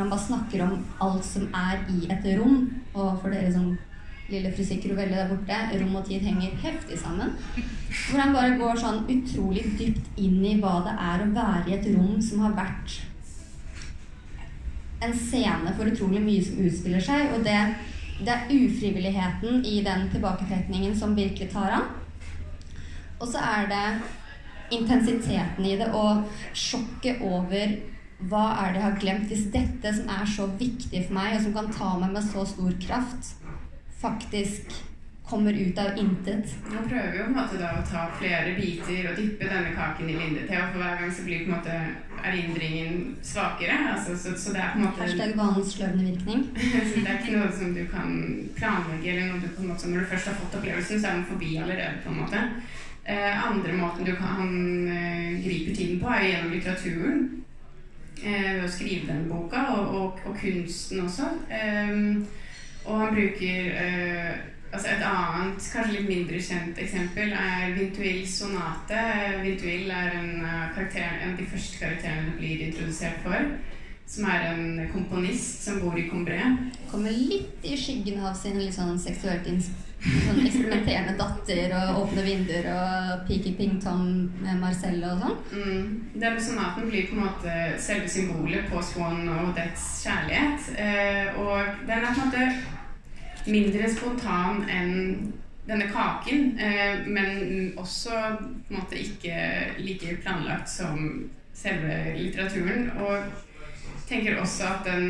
Når 0.00 0.06
han 0.06 0.12
bare 0.14 0.24
snakker 0.24 0.60
om 0.64 0.84
alt 1.04 1.24
som 1.28 1.42
er 1.52 1.80
i 1.92 2.06
et 2.08 2.26
rom. 2.38 2.62
Og 2.94 3.18
for 3.20 3.28
dere 3.28 3.50
som 3.52 3.66
lille 4.30 4.52
fysikk 4.56 4.86
Rovelle 4.88 5.18
der 5.18 5.28
borte, 5.28 5.58
rom 5.76 5.98
og 6.00 6.06
tid 6.08 6.24
henger 6.24 6.54
heftig 6.62 6.96
sammen. 6.96 7.34
Hvor 8.06 8.22
han 8.22 8.32
bare 8.32 8.56
går 8.56 8.80
sånn 8.80 9.02
utrolig 9.12 9.66
dypt 9.76 10.16
inn 10.16 10.38
i 10.40 10.54
hva 10.62 10.78
det 10.86 10.94
er 11.04 11.26
å 11.26 11.28
være 11.34 11.68
i 11.68 11.76
et 11.76 11.90
rom 11.92 12.16
som 12.24 12.46
har 12.46 12.56
vært 12.56 12.96
en 15.04 15.12
scene 15.16 15.76
for 15.76 15.92
utrolig 15.92 16.24
mye 16.24 16.48
som 16.48 16.64
utspiller 16.64 17.04
seg. 17.04 17.36
Og 17.36 17.44
det 17.44 17.60
det 18.24 18.32
er 18.32 18.50
ufrivilligheten 18.56 19.62
i 19.68 19.82
den 19.84 20.08
tilbaketrekningen 20.12 20.96
som 20.96 21.12
virkelig 21.16 21.52
tar 21.52 21.76
han. 21.76 21.86
Og 23.20 23.28
så 23.28 23.44
er 23.44 23.68
det 23.68 23.86
intensiteten 24.80 25.64
i 25.64 25.76
det 25.76 25.92
og 25.92 26.24
sjokket 26.56 27.20
over 27.20 27.76
hva 28.28 28.44
er 28.60 28.74
det 28.74 28.80
jeg 28.80 28.86
har 28.88 29.00
glemt? 29.00 29.30
Hvis 29.32 29.48
dette 29.54 29.94
som 29.96 30.12
er 30.12 30.28
så 30.28 30.46
viktig 30.60 31.06
for 31.06 31.16
meg, 31.16 31.36
og 31.36 31.42
som 31.46 31.56
kan 31.56 31.72
ta 31.72 31.90
meg 32.02 32.14
med 32.16 32.26
så 32.26 32.44
stor 32.48 32.76
kraft, 32.82 33.34
faktisk 34.00 34.76
kommer 35.30 35.54
ut 35.54 35.78
av 35.78 35.98
intet. 35.98 36.54
Nå 36.72 36.82
prøver 36.88 37.12
vi 37.12 37.18
jo 37.20 37.26
på 37.28 37.30
en 37.30 37.36
måte 37.36 37.58
da 37.60 37.70
å 37.78 37.84
ta 37.86 38.06
flere 38.18 38.56
biter 38.56 39.12
og 39.12 39.18
dyppe 39.20 39.46
denne 39.46 39.74
kaken 39.76 40.10
i 40.10 40.16
lindete, 40.18 40.58
og 40.58 40.72
for 40.72 40.82
hver 40.82 40.96
gang 41.00 41.12
så 41.14 41.26
blir 41.26 41.44
på 41.44 41.50
en 41.50 41.54
måte 41.54 41.76
erindringen 42.20 42.96
svakere. 43.24 43.76
Altså, 43.92 44.16
så, 44.18 44.34
så, 44.34 44.54
det 44.56 44.64
er 44.64 44.74
på 44.74 44.80
en 44.80 44.88
måte 44.88 45.04
Hashtag 45.04 45.36
vanens 45.38 45.74
sløvende 45.76 46.08
virkning. 46.10 46.42
så 46.90 46.96
det 46.96 47.06
er 47.06 47.20
ikke 47.20 47.36
noe 47.38 47.52
som 47.60 47.76
du 47.78 47.82
kan 47.92 48.16
planlegge, 48.58 49.14
eller 49.14 49.30
noe 49.30 49.42
du 49.44 49.48
på 49.54 49.64
en 49.64 49.70
måte 49.70 49.92
Når 49.92 50.02
du 50.02 50.12
først 50.14 50.32
har 50.32 50.40
fått 50.42 50.58
opplevelsen, 50.60 50.98
så 50.98 51.12
er 51.12 51.20
den 51.20 51.28
forbi 51.30 51.52
allerede, 51.62 52.02
på 52.02 52.10
en 52.10 52.22
måte. 52.24 52.42
Eh, 53.10 53.46
andre 53.50 53.76
måten 53.78 54.06
du 54.06 54.12
kan 54.18 54.50
eh, 54.96 55.38
gripe 55.44 55.76
tiden 55.78 56.02
på, 56.02 56.10
er 56.10 56.26
gjennom 56.26 56.56
litteraturen. 56.56 57.30
Eh, 58.20 58.54
ved 58.54 58.66
å 58.66 58.68
skrive 58.68 59.06
den 59.08 59.28
boka, 59.30 59.62
og, 59.72 59.94
og, 59.96 60.18
og 60.28 60.34
kunsten 60.36 61.00
også. 61.06 61.28
Um, 61.48 62.26
og 62.84 62.98
han 63.00 63.14
bruker 63.16 63.70
uh, 63.76 64.32
Altså 64.70 64.86
et 64.92 65.00
annet, 65.02 65.64
kanskje 65.72 65.96
litt 65.96 66.06
mindre 66.06 66.38
kjent 66.46 66.76
eksempel 66.78 67.32
er 67.34 67.72
Vintuils 67.74 68.36
sonate. 68.38 69.00
Vintuil 69.42 69.90
er 69.90 70.12
en, 70.14 70.28
en, 70.46 70.76
av 70.76 71.32
de 71.40 71.46
første 71.50 71.80
karakterene 71.80 72.28
du 72.28 72.36
blir 72.38 72.62
introdusert 72.68 73.18
for. 73.24 73.48
Som 74.10 74.26
er 74.26 74.48
en 74.50 74.80
komponist 74.90 75.62
som 75.62 75.78
bor 75.78 75.94
i 75.98 76.08
Combré. 76.10 76.40
Kommer 76.90 77.14
litt 77.14 77.62
i 77.62 77.76
skyggen 77.78 78.24
av 78.26 78.34
sin 78.34 78.58
litt 78.58 78.74
sånn 78.74 78.98
seksuelt 78.98 79.46
sånn 79.46 80.40
eksperimenterende 80.42 81.14
datter 81.18 81.74
og 81.76 82.00
åpne 82.04 82.24
vinduer 82.24 82.66
og 82.72 83.26
Peaky 83.28 83.52
Ping-Tom 83.58 84.06
med 84.40 84.58
Marcelle 84.58 85.12
og 85.12 85.22
sånn. 85.22 85.36
Mm. 85.54 85.84
Den 86.22 86.40
sonaten 86.42 86.88
blir 86.90 87.06
på 87.06 87.18
en 87.18 87.26
måte 87.26 87.56
selve 87.78 88.08
symbolet 88.10 88.66
på 88.70 88.82
Swan 88.82 89.28
og 89.28 89.50
Odets 89.50 89.84
kjærlighet. 90.02 90.70
Eh, 90.74 91.38
og 91.42 91.84
den 91.86 92.06
er 92.06 92.08
på 92.08 92.24
en 92.24 92.32
måte 92.32 93.50
mindre 93.50 93.90
spontan 93.92 94.64
enn 94.68 94.96
denne 95.68 95.86
kaken, 95.92 96.56
eh, 96.58 97.04
men 97.06 97.74
også 97.78 98.10
på 98.10 98.74
en 98.74 98.80
måte 98.80 98.98
ikke 98.98 99.36
like 99.84 100.16
planlagt 100.24 100.72
som 100.72 101.30
selve 101.54 102.16
litteraturen. 102.16 102.90
Og 103.04 103.46
tenker 104.10 104.40
også 104.40 104.66
at 104.74 104.88
den 104.88 105.06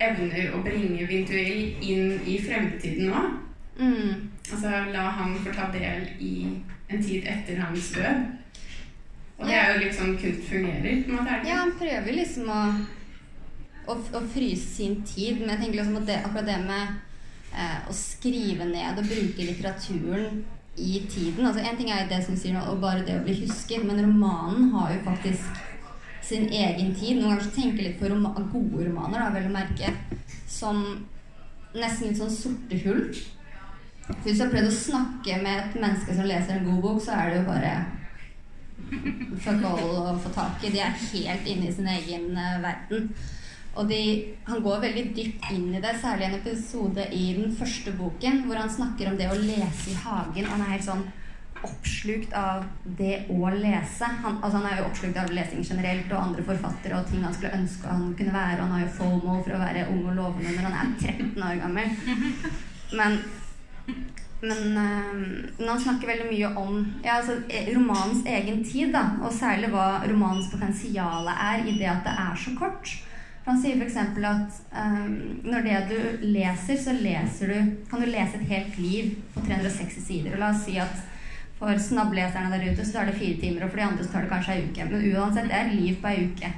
evner 0.00 0.54
å 0.56 0.62
bringe 0.64 1.06
Vintuell 1.08 1.80
inn 1.84 2.18
i 2.26 2.36
fremtiden 2.42 3.10
nå. 3.12 3.24
Mm. 3.80 4.28
Altså 4.50 4.84
la 4.92 5.06
han 5.16 5.36
få 5.40 5.52
ta 5.54 5.68
del 5.72 6.06
i 6.20 6.34
en 6.90 7.02
tid 7.02 7.26
etter 7.28 7.60
hans 7.62 7.92
død. 7.94 8.24
Og 9.40 9.48
det 9.48 9.56
er 9.56 9.70
jo 9.70 9.82
litt 9.84 9.96
sånn 9.96 10.16
kunst 10.20 10.48
fungerer. 10.50 11.04
på 11.04 11.12
en 11.12 11.20
måte. 11.20 11.36
Ja, 11.48 11.62
han 11.62 11.76
prøver 11.78 12.12
liksom 12.12 12.50
å, 12.52 12.62
å, 13.86 13.96
å, 13.96 14.24
fryse 14.34 14.66
sin 14.66 14.98
tid. 15.06 15.40
Men 15.40 15.54
jeg 15.54 15.62
tenker 15.62 15.80
liksom 15.80 16.00
at 16.02 16.10
det, 16.10 16.18
akkurat 16.26 16.50
det 16.50 16.58
med 16.66 16.98
eh, 17.54 17.78
å 17.88 17.96
skrive 17.96 18.68
ned 18.68 19.00
og 19.00 19.08
bruke 19.08 19.46
litteraturen 19.48 20.42
i 20.80 21.00
tiden 21.10 21.44
altså 21.44 21.60
En 21.66 21.76
ting 21.76 21.90
er 21.92 22.06
det 22.08 22.20
som 22.24 22.36
sier 22.38 22.54
noe, 22.54 22.70
og 22.72 22.80
bare 22.80 23.02
det 23.04 23.18
å 23.18 23.24
bli 23.24 23.34
husket, 23.42 23.82
men 23.84 24.00
romanen 24.00 24.70
har 24.72 24.94
jo 24.94 25.00
faktisk 25.08 25.58
sin 26.30 26.48
egen 26.48 26.94
tid. 26.94 27.18
Noen 27.18 27.34
ganger 27.34 27.46
så 27.46 27.54
tenker 27.56 27.82
jeg 27.82 27.88
litt 27.90 28.00
på 28.00 28.10
roma 28.10 28.32
gode 28.38 28.86
romaner, 28.86 29.18
da, 29.18 29.30
vel 29.34 29.50
å 29.50 29.54
merke, 29.54 29.92
som 30.50 30.82
nesten 31.74 32.10
litt 32.10 32.20
sånn 32.20 32.34
sorte 32.34 32.80
hull. 32.84 33.04
Hvis 34.24 34.38
du 34.38 34.44
har 34.44 34.52
prøvd 34.52 34.70
å 34.70 34.74
snakke 34.74 35.38
med 35.44 35.58
et 35.58 35.76
menneske 35.78 36.14
som 36.16 36.26
leser 36.26 36.56
en 36.56 36.70
god 36.70 36.80
bok, 36.86 37.02
så 37.02 37.18
er 37.18 37.30
det 37.30 37.42
jo 37.42 37.50
bare 37.50 37.74
fuck 39.44 39.66
all 39.68 39.92
å 40.00 40.16
få 40.22 40.32
tak 40.34 40.64
i. 40.64 40.72
De 40.74 40.80
er 40.82 40.96
helt 41.02 41.46
inne 41.50 41.68
i 41.68 41.74
sin 41.74 41.90
egen 41.90 42.32
uh, 42.34 42.58
verden. 42.62 43.10
Og 43.78 43.86
de, 43.86 44.00
han 44.48 44.62
går 44.64 44.82
veldig 44.82 45.04
dypt 45.14 45.46
inn 45.54 45.68
i 45.76 45.82
det, 45.82 45.92
særlig 46.02 46.26
en 46.26 46.38
episode 46.40 47.04
i 47.14 47.26
den 47.36 47.52
første 47.54 47.94
boken 47.94 48.42
hvor 48.48 48.58
han 48.58 48.72
snakker 48.72 49.12
om 49.12 49.18
det 49.20 49.28
å 49.30 49.38
lese 49.38 49.92
i 49.92 49.98
hagen. 50.02 50.48
Han 50.50 50.64
er 50.64 50.72
helt 50.74 50.88
sånn 50.88 51.04
oppslukt 51.66 52.32
av 52.36 52.64
det 52.98 53.24
å 53.32 53.50
lese. 53.54 54.08
Han, 54.22 54.38
altså 54.40 54.60
han 54.60 54.68
er 54.70 54.80
jo 54.80 54.86
oppslukt 54.88 55.18
av 55.20 55.32
lesing 55.34 55.64
generelt 55.66 56.12
og 56.12 56.22
andre 56.22 56.46
forfattere 56.46 57.00
og 57.00 57.10
ting 57.10 57.24
han 57.24 57.36
skulle 57.36 57.58
ønske 57.58 57.90
han 57.90 58.14
kunne 58.18 58.34
være. 58.34 58.62
Han 58.62 58.72
har 58.76 58.84
jo 58.84 58.94
FOMO 59.00 59.36
for 59.42 59.56
å 59.56 59.60
være 59.62 59.88
ung 59.92 60.06
og 60.06 60.16
lovende 60.18 60.56
når 60.56 60.70
han 60.70 60.80
er 60.80 61.12
13 61.12 61.44
år 61.50 61.60
gammel. 61.64 61.92
Men, 62.90 63.20
men, 64.42 64.64
men 64.74 65.68
han 65.68 65.82
snakker 65.84 66.10
veldig 66.10 66.30
mye 66.30 66.48
om 66.58 66.80
ja, 67.04 67.20
altså, 67.20 67.36
e, 67.46 67.68
romanens 67.74 68.24
egen 68.26 68.64
tid, 68.64 68.90
da, 68.96 69.04
og 69.20 69.36
særlig 69.36 69.70
hva 69.70 70.00
romanens 70.10 70.50
potensial 70.50 71.28
er 71.30 71.62
i 71.62 71.76
det 71.78 71.86
at 71.92 72.02
det 72.08 72.16
er 72.24 72.40
så 72.40 72.56
kort. 72.58 72.96
Han 73.46 73.60
sier 73.60 73.78
f.eks. 73.80 73.96
at 73.96 74.58
um, 74.74 75.14
når 75.48 75.64
det 75.64 75.78
du 75.90 76.26
leser, 76.28 76.76
så 76.78 76.92
leser 76.94 77.50
du, 77.50 77.70
kan 77.90 78.02
du 78.02 78.10
lese 78.10 78.36
et 78.38 78.50
helt 78.50 78.76
liv 78.78 79.14
på 79.34 79.44
360 79.46 80.04
sider. 80.04 80.34
Og 80.34 80.42
la 80.42 80.50
oss 80.52 80.66
si 80.66 80.76
at 80.78 80.98
for 81.60 81.80
snabbleserne 81.84 82.48
der 82.54 82.70
ute 82.70 82.84
så 82.86 82.94
tar 82.94 83.10
det 83.10 83.18
fire 83.18 83.40
timer, 83.40 83.64
og 83.64 83.70
for 83.70 83.80
de 83.80 83.84
andre 83.84 84.04
så 84.04 84.12
tar 84.12 84.24
det 84.24 84.32
kanskje 84.32 84.54
ei 84.54 84.62
uke. 84.68 84.86
Men 84.88 85.02
uansett, 85.10 85.50
det 85.50 85.58
er 85.58 85.74
liv 85.74 85.98
på 86.00 86.08
ei 86.08 86.22
uke. 86.30 86.52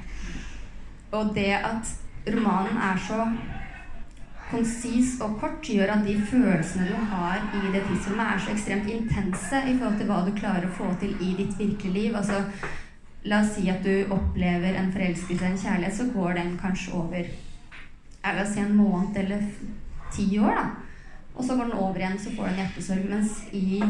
Og 1.13 1.33
det 1.35 1.49
at 1.59 1.91
romanen 2.33 2.79
er 2.79 3.01
så 3.07 3.25
konsis 4.53 5.17
og 5.25 5.35
kort, 5.41 5.65
gjør 5.65 5.91
at 5.95 6.05
de 6.07 6.15
følelsene 6.29 6.87
du 6.87 6.95
har 7.11 7.41
i 7.57 7.73
det 7.73 7.83
tidsrommet, 7.87 8.23
er 8.23 8.39
så 8.39 8.53
ekstremt 8.53 8.89
intense 8.93 9.61
i 9.67 9.75
forhold 9.75 9.99
til 9.99 10.09
hva 10.11 10.21
du 10.23 10.31
klarer 10.37 10.69
å 10.69 10.75
få 10.77 10.87
til 11.01 11.15
i 11.19 11.33
ditt 11.41 11.57
virkelige 11.59 11.93
liv. 11.97 12.15
Altså, 12.15 12.39
la 13.27 13.41
oss 13.43 13.55
si 13.57 13.67
at 13.71 13.83
du 13.83 14.13
opplever 14.13 14.77
en 14.77 14.91
forelskelse, 14.93 15.49
en 15.49 15.59
kjærlighet, 15.59 15.97
så 15.97 16.07
går 16.15 16.39
den 16.39 16.55
kanskje 16.61 16.95
over 16.99 17.33
La 18.23 18.37
oss 18.39 18.53
si 18.53 18.61
en 18.61 18.75
måned 18.77 19.17
eller 19.19 19.41
ti 20.15 20.29
år. 20.39 20.55
da. 20.55 20.65
Og 21.35 21.43
så 21.43 21.57
går 21.57 21.65
den 21.65 21.73
over 21.73 21.97
igjen, 21.99 22.19
så 22.19 22.31
får 22.31 22.45
du 22.45 22.49
en 22.53 22.59
hjertesorg. 22.61 23.09
Mens 23.09 23.41
i 23.51 23.81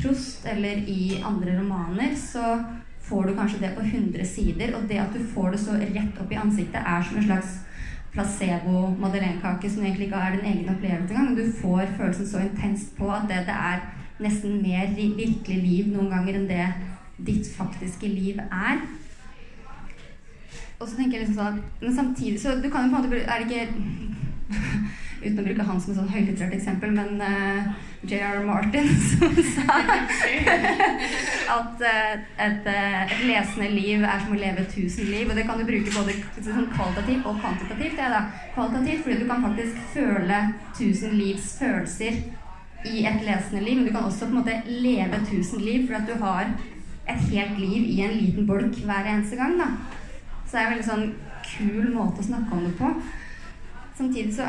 Prost 0.00 0.46
eller 0.50 0.80
i 0.90 1.20
andre 1.24 1.58
romaner, 1.58 2.16
så 2.18 2.58
får 3.04 3.28
du 3.28 3.36
kanskje 3.36 3.60
det 3.60 3.74
på 3.76 3.84
100 3.84 4.24
sider. 4.26 4.74
Og 4.76 4.88
det 4.88 4.98
at 5.02 5.14
du 5.14 5.20
får 5.34 5.54
det 5.54 5.60
så 5.60 5.76
rett 5.78 6.20
opp 6.20 6.32
i 6.32 6.40
ansiktet, 6.40 6.80
er 6.80 7.02
som 7.02 7.20
en 7.20 7.28
slags 7.28 7.60
placebo-madeleinekake 8.14 9.70
som 9.70 9.84
egentlig 9.84 10.08
ikke 10.08 10.22
er 10.22 10.36
din 10.36 10.50
egen 10.52 10.74
opplevelse 10.74 11.14
engang. 11.14 11.36
Du 11.36 11.52
får 11.60 11.94
følelsen 11.98 12.28
så 12.28 12.42
intenst 12.44 12.96
på 12.98 13.10
at 13.10 13.28
det, 13.28 13.44
det 13.48 13.56
er 13.70 13.86
nesten 14.22 14.60
mer 14.62 14.92
virkelig 14.94 15.62
liv 15.62 15.88
noen 15.90 16.12
ganger 16.12 16.38
enn 16.38 16.50
det 16.50 16.68
ditt 17.26 17.48
faktiske 17.56 18.08
liv 18.10 18.38
er. 18.44 18.84
Og 20.78 20.88
så 20.88 20.96
tenker 20.96 21.18
jeg 21.18 21.28
liksom 21.28 21.38
sånn 21.38 21.60
Men 21.80 21.94
samtidig 21.96 22.40
så 22.42 22.56
du 22.58 22.66
kan 22.70 22.88
jo 22.88 22.90
på 22.92 22.98
en 22.98 23.04
måte 23.06 23.20
Er 23.30 23.44
det 23.44 23.46
ikke 23.46 24.64
uten 25.24 25.40
å 25.40 25.46
bruke 25.46 25.66
han 25.66 25.80
som 25.80 25.92
et 25.92 25.98
sånn 25.98 26.12
høylitterært 26.12 26.56
eksempel, 26.56 26.92
men 26.94 27.20
uh, 27.20 27.26
eh, 27.28 27.68
J.R. 28.04 28.42
Martin 28.44 28.90
som 29.10 29.34
sa 29.54 29.78
at 31.54 31.82
uh, 31.82 32.12
et, 32.44 32.68
uh, 32.68 33.00
et, 33.06 33.16
lesende 33.24 33.70
liv 33.72 34.04
er 34.04 34.22
som 34.22 34.36
å 34.36 34.40
leve 34.40 34.66
tusen 34.72 35.10
liv. 35.10 35.28
Og 35.28 35.38
det 35.38 35.46
kan 35.48 35.60
du 35.60 35.66
bruke 35.68 35.94
både 35.94 36.16
sånn 36.44 36.70
kvalitativt 36.74 37.28
og 37.30 37.40
kvantitativt. 37.40 38.00
Ja. 38.00 38.22
Kvalitativt 38.54 39.04
fordi 39.06 39.18
du 39.22 39.26
kan 39.30 39.48
faktisk 39.48 39.82
føle 39.96 40.40
tusen 40.76 41.18
livs 41.18 41.50
følelser 41.58 42.22
i 42.84 43.04
et 43.08 43.24
lesende 43.24 43.64
liv. 43.64 43.80
Men 43.80 43.88
du 43.88 43.94
kan 43.96 44.08
også 44.08 44.28
på 44.28 44.34
en 44.34 44.40
måte 44.42 44.60
leve 44.68 45.24
tusen 45.30 45.64
liv 45.64 45.88
fordi 45.88 46.00
at 46.02 46.08
du 46.10 46.16
har 46.22 46.54
et 47.04 47.28
helt 47.32 47.58
liv 47.60 47.88
i 47.88 48.00
en 48.04 48.16
liten 48.16 48.46
bolk 48.48 48.80
hver 48.84 49.08
eneste 49.08 49.36
gang. 49.40 49.58
da. 49.60 49.72
Så 50.44 50.56
det 50.56 50.60
er 50.60 50.66
en 50.66 50.74
veldig 50.74 50.88
sånn 50.88 51.08
kul 51.44 51.90
måte 51.94 52.22
å 52.22 52.28
snakke 52.28 52.56
om 52.56 52.64
det 52.64 52.76
på. 52.78 52.92
Samtidig 53.98 54.34
så 54.36 54.48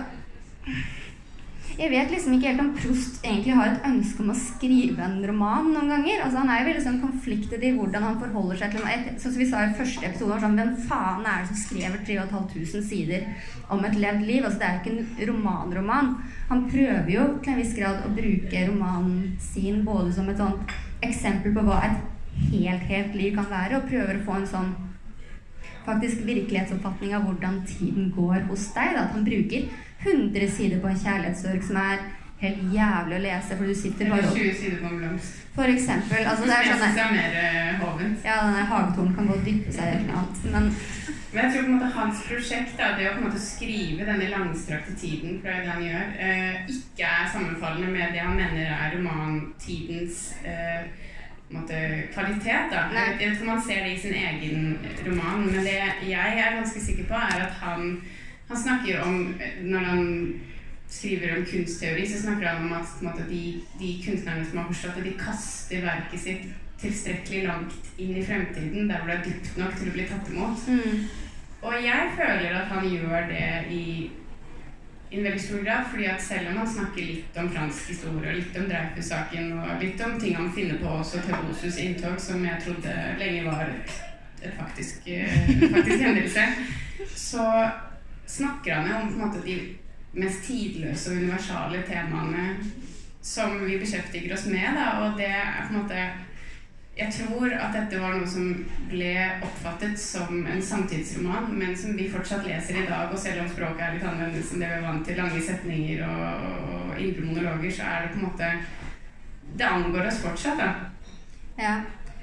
jeg 1.75 1.91
vet 1.91 2.11
liksom 2.13 2.35
ikke 2.37 2.51
helt 2.53 2.61
om 2.63 2.69
Prost 2.77 3.17
egentlig 3.25 3.55
har 3.57 3.67
et 3.67 3.87
ønske 3.89 4.21
om 4.23 4.29
å 4.31 4.37
skrive 4.39 5.03
en 5.03 5.17
roman 5.27 5.67
noen 5.73 5.89
ganger. 5.91 6.21
Altså 6.23 6.39
Han 6.39 6.51
er 6.53 6.61
jo 6.61 6.67
veldig 6.69 6.83
sånn 6.85 7.01
konfliktet 7.01 7.65
i 7.67 7.71
hvordan 7.75 8.05
han 8.05 8.19
forholder 8.21 8.61
seg 8.61 8.77
til 8.77 8.85
et, 8.93 9.09
som 9.19 9.35
vi 9.35 9.47
sa 9.49 9.65
i 9.65 9.73
første 9.75 10.07
episode, 10.07 10.37
sånn, 10.39 10.55
hvem 10.55 10.71
faen 10.87 11.27
er 11.27 11.41
det 11.41 11.49
som 11.49 11.59
skriver 11.65 11.99
3500 12.07 12.87
sider 12.87 13.27
om 13.73 13.83
et 13.83 13.99
levd 13.99 14.23
liv? 14.23 14.47
Altså 14.47 14.61
Det 14.61 14.69
er 14.69 14.77
jo 14.77 14.83
ikke 14.83 14.95
en 14.95 15.29
romanroman. 15.33 16.11
Han 16.53 16.65
prøver 16.71 17.11
jo 17.11 17.27
til 17.41 17.53
en 17.53 17.59
viss 17.59 17.75
grad 17.75 18.07
å 18.07 18.15
bruke 18.21 18.65
romanen 18.69 19.21
sin 19.43 19.83
både 19.87 20.15
som 20.15 20.31
et 20.31 20.39
sånt 20.39 20.75
eksempel 21.03 21.51
på 21.57 21.65
hva 21.67 21.81
et 21.89 22.51
helt, 22.53 22.87
helt 22.87 23.19
liv 23.19 23.35
kan 23.35 23.51
være, 23.51 23.81
og 23.81 23.89
prøver 23.91 24.21
å 24.21 24.27
få 24.27 24.39
en 24.39 24.51
sånn 24.53 24.75
faktisk 25.85 26.23
virkelighetsoppfatning 26.25 27.13
av 27.13 27.27
hvordan 27.27 27.59
tiden 27.67 28.07
går 28.15 28.47
hos 28.47 28.69
deg. 28.73 28.95
Da. 28.95 29.03
At 29.05 29.13
han 29.17 29.27
bruker 29.27 29.67
100 30.05 30.51
sider 30.57 30.81
på 30.81 30.91
en 30.91 31.01
kjærlighetssorg 31.05 31.63
som 31.65 31.81
er 31.81 32.05
helt 32.41 32.61
jævlig 32.73 33.17
å 33.17 33.23
lese. 33.23 33.57
For 33.57 33.65
du 33.65 33.75
sitter 33.75 34.11
bare 34.11 34.23
Eller 34.23 34.37
20 34.37 34.55
sider 34.61 34.81
på 34.83 34.91
en 34.91 35.01
blomst. 35.01 35.41
For 35.55 35.71
eksempel. 35.71 36.25
Altså, 36.27 36.47
det 36.49 36.55
er 36.55 36.65
sånn, 36.67 36.97
jeg 36.97 37.05
er 37.05 37.13
mer 37.15 37.77
hovent. 37.79 38.25
Ja, 38.27 38.41
denne 38.43 38.65
hagetornen 38.71 39.13
kan 39.15 39.29
gå 39.29 39.37
og 39.37 39.45
dyppe 39.45 39.71
seg 39.71 39.87
i 39.87 39.93
et 39.93 40.01
eller 40.03 40.17
annet. 40.19 40.41
Men, 40.51 40.67
Men 41.31 41.39
jeg 41.43 41.51
tror 41.53 41.63
på 41.63 41.69
en 41.69 41.77
måte 41.77 41.91
hans 41.95 42.19
prosjekt, 42.27 42.75
da, 42.79 42.91
det 42.97 43.07
å 43.09 43.13
på 43.15 43.21
en 43.21 43.27
måte 43.29 43.41
skrive 43.43 44.07
denne 44.07 44.27
langstrakte 44.31 44.93
tiden, 44.99 45.39
for 45.39 45.49
det 45.49 45.55
er 45.55 45.63
det 45.63 45.73
han 45.73 45.87
gjør, 45.87 46.11
eh, 46.27 46.75
ikke 46.75 47.09
er 47.09 47.31
sammenfallende 47.31 47.91
med 47.91 48.13
det 48.15 48.21
han 48.23 48.37
mener 48.39 48.69
er 48.75 48.93
romantidens 48.95 50.21
eh, 50.47 50.85
måte, 51.55 51.79
kvalitet. 52.13 52.71
da. 52.71 52.85
Jeg 52.91 53.17
vet 53.19 53.33
ikke 53.33 53.47
om 53.47 53.53
han 53.55 53.65
ser 53.67 53.83
det 53.83 53.95
i 53.95 54.01
sin 54.03 54.13
egen 54.13 54.77
roman, 55.07 55.47
men 55.47 55.67
det 55.67 55.79
jeg 56.09 56.39
er 56.45 56.59
ganske 56.59 56.83
sikker 56.83 57.09
på, 57.11 57.13
er 57.13 57.47
at 57.47 57.59
han, 57.63 58.01
han 58.47 58.57
snakker 58.57 59.01
om 59.01 59.35
Når 59.61 59.79
han 59.79 60.33
skriver 60.89 61.37
om 61.37 61.45
kunstteori, 61.45 62.07
så 62.07 62.21
snakker 62.21 62.47
han 62.47 62.65
om 62.65 62.73
at 62.73 63.01
måte, 63.01 63.25
de, 63.29 63.61
de 63.79 64.03
kunstnerne 64.05 64.45
som 64.45 64.57
har 64.57 64.67
forstått 64.67 64.99
det, 64.99 65.07
de 65.09 65.17
kaster 65.19 65.81
verket 65.81 66.21
sitt 66.21 66.45
tilstrekkelig 66.79 67.45
langt 67.47 67.89
inn 67.97 68.17
i 68.17 68.25
fremtiden, 68.25 68.89
der 68.89 68.99
hvor 68.99 69.09
det 69.09 69.15
er 69.17 69.25
dypt 69.29 69.57
nok 69.57 69.77
til 69.79 69.89
å 69.89 69.95
bli 69.95 70.05
tatt 70.09 70.29
imot. 70.29 70.67
Mm. 70.69 71.07
Og 71.65 71.75
jeg 71.81 72.13
føler 72.17 72.59
at 72.59 72.69
han 72.69 72.87
gjør 72.91 73.27
det 73.31 73.47
i, 73.73 73.83
i 75.09 75.17
en 75.17 75.23
veldig 75.25 75.41
stor 75.41 75.63
grad, 75.65 75.87
fordi 75.91 76.09
at 76.11 76.21
selv 76.21 76.51
om 76.51 76.59
han 76.61 76.73
snakker 76.75 77.07
litt 77.09 77.39
om 77.41 77.49
fransk 77.55 77.89
historie, 77.93 78.29
og 78.29 78.37
litt 78.41 78.59
om 78.59 78.67
Dreyfus-saken, 78.69 79.53
og 79.63 79.81
litt 79.81 80.03
om 80.05 80.19
ting 80.21 80.37
han 80.37 80.51
finner 80.53 80.81
på 80.83 80.91
også 80.99 81.23
til 81.25 81.47
Bosus 81.47 81.79
inntog, 81.81 82.19
som 82.21 82.45
jeg 82.45 82.61
trodde 82.67 82.95
lenge 83.21 83.47
var 83.47 83.71
et, 83.71 83.97
et 84.43 84.53
faktisk, 84.59 85.07
eh, 85.07 85.41
faktisk 85.63 86.05
hendelse, 86.05 86.45
så 87.29 87.49
snakker 88.27 88.75
han 88.75 88.89
jo 88.89 88.99
om 89.01 89.17
måte 89.25 89.43
de 89.45 89.57
mest 90.15 90.45
tidløse 90.47 91.11
og 91.11 91.23
universale 91.23 91.81
temaene 91.87 92.45
som 93.25 93.57
vi 93.65 93.79
beskjeftiger 93.81 94.35
oss 94.35 94.45
med, 94.47 94.77
da, 94.77 94.85
og 95.01 95.17
det 95.19 95.31
er 95.33 95.65
på 95.65 95.73
en 95.73 95.81
måte 95.81 96.07
jeg 96.95 97.11
tror 97.11 97.51
at 97.51 97.73
dette 97.75 97.97
var 97.99 98.13
noe 98.15 98.27
som 98.29 98.51
ble 98.87 99.09
oppfattet 99.43 99.97
som 99.99 100.45
en 100.47 100.61
samtidsroman, 100.63 101.49
men 101.59 101.73
som 101.75 101.97
vi 101.97 102.07
fortsatt 102.11 102.47
leser 102.47 102.77
i 102.79 102.85
dag. 102.87 103.11
Og 103.11 103.19
selv 103.19 103.41
om 103.43 103.49
språket 103.51 103.83
er 103.83 103.97
litt 103.97 104.05
annerledes 104.07 104.53
enn 104.53 104.63
det 104.63 104.69
vi 104.71 104.77
er 104.77 104.85
vant 104.85 105.03
til, 105.03 105.19
lange 105.19 105.41
setninger 105.43 106.05
og, 106.07 106.45
og 106.71 107.01
indre 107.03 107.25
monologer, 107.27 107.75
så 107.75 107.89
er 107.89 108.05
det 108.05 108.13
på 108.13 108.21
en 108.21 108.27
måte 108.29 108.53
Det 109.59 109.67
angår 109.67 110.07
oss 110.07 110.23
fortsatt, 110.23 110.57
da. 110.59 110.71
Ja. 111.59 111.75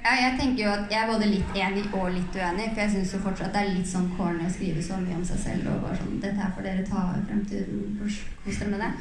Ja. 0.03 0.13
Jeg 0.19 0.39
tenker 0.39 0.63
jo 0.63 0.71
at 0.73 0.91
jeg 0.91 1.01
er 1.01 1.11
både 1.11 1.29
litt 1.31 1.59
enig 1.65 1.85
og 1.91 2.09
litt 2.13 2.39
uenig, 2.39 2.71
for 2.71 2.83
jeg 2.83 2.93
syns 2.95 3.13
jo 3.15 3.21
fortsatt 3.23 3.53
det 3.55 3.61
er 3.61 3.75
litt 3.75 3.89
sånn 3.89 4.09
corny 4.17 4.47
å 4.47 4.53
skrive 4.53 4.83
så 4.83 4.99
mye 5.01 5.19
om 5.19 5.27
seg 5.27 5.39
selv 5.45 5.69
og 5.71 5.85
bare 5.85 5.99
sånn 6.01 6.19
'Dette 6.19 6.47
er 6.47 6.55
for 6.55 6.67
dere, 6.67 6.87
ta 6.87 7.05
fremtiden, 7.27 7.85
kos 8.01 8.59
dere 8.59 8.73
med 8.73 8.83
det'. 8.83 8.93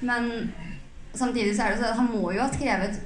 Men 0.00 0.52
samtidig 1.14 1.56
så 1.56 1.66
er 1.66 1.70
det 1.70 1.82
sånn 1.82 1.90
at 1.90 2.00
han 2.02 2.12
må 2.12 2.32
jo 2.32 2.42
ha 2.42 2.52
skrevet 2.52 3.02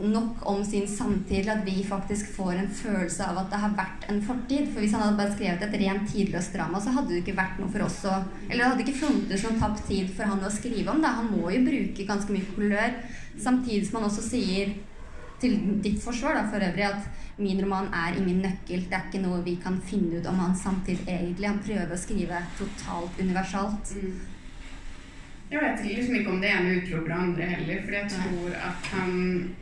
nok 0.00 0.46
om 0.48 0.64
sin 0.64 0.86
samtid 0.88 1.44
til 1.44 1.50
at 1.52 1.64
vi 1.66 1.84
faktisk 1.84 2.32
får 2.36 2.52
en 2.52 2.68
følelse 2.72 3.24
av 3.24 3.38
at 3.42 3.50
det 3.52 3.60
har 3.62 3.74
vært 3.76 4.06
en 4.08 4.20
fortid. 4.22 4.68
For 4.72 4.80
hvis 4.80 4.94
han 4.96 5.02
hadde 5.04 5.18
bare 5.18 5.34
skrevet 5.34 5.64
et 5.66 5.80
rent 5.82 6.06
tidløst 6.08 6.54
drama, 6.56 6.80
så 6.80 6.94
hadde 6.96 7.12
det 7.12 7.22
ikke 7.22 7.36
vært 7.36 7.58
noe 7.60 7.72
for 7.72 7.86
oss 7.86 7.98
å 8.08 8.14
Eller 8.48 8.62
det 8.64 8.70
hadde 8.70 8.86
ikke 8.86 9.02
funtes 9.02 9.44
noen 9.44 9.60
tapt 9.60 9.84
tid 9.88 10.12
for 10.16 10.24
han 10.24 10.44
å 10.44 10.52
skrive 10.52 10.90
om. 10.90 11.02
Da. 11.02 11.16
Han 11.20 11.32
må 11.34 11.50
jo 11.52 11.64
bruke 11.66 12.06
ganske 12.08 12.32
mye 12.32 12.54
kulør, 12.54 12.96
samtidig 13.38 13.88
som 13.88 14.00
han 14.00 14.08
også 14.08 14.24
sier 14.30 14.72
til 15.40 15.56
ditt 15.84 16.00
forsvar 16.02 16.36
da, 16.38 16.44
for 16.50 16.62
øvrig 16.64 16.86
at 16.88 17.40
min 17.40 17.62
roman 17.64 17.88
er 17.96 18.18
ingen 18.20 18.42
nøkkel. 18.44 18.84
Det 18.88 18.96
er 18.98 19.06
ikke 19.08 19.22
noe 19.22 19.40
vi 19.46 19.56
kan 19.62 19.78
finne 19.84 20.20
ut 20.20 20.28
om 20.28 20.42
han 20.42 20.56
samtidig 20.56 21.06
egentlig. 21.08 21.48
Han 21.48 21.62
prøver 21.64 21.94
å 21.94 22.00
skrive 22.00 22.42
totalt 22.58 23.22
universalt. 23.22 23.94
Mm. 23.96 24.20
Jeg 25.50 25.62
vet 25.64 25.80
liksom 25.82 26.14
ikke 26.14 26.30
om 26.30 26.42
det 26.44 26.50
ene 26.54 26.74
utelukker 26.78 27.10
det 27.10 27.16
andre 27.18 27.46
heller, 27.50 27.78
for 27.82 27.96
jeg 27.96 28.10
tror 28.12 28.52
at 28.68 28.90
han 28.92 29.14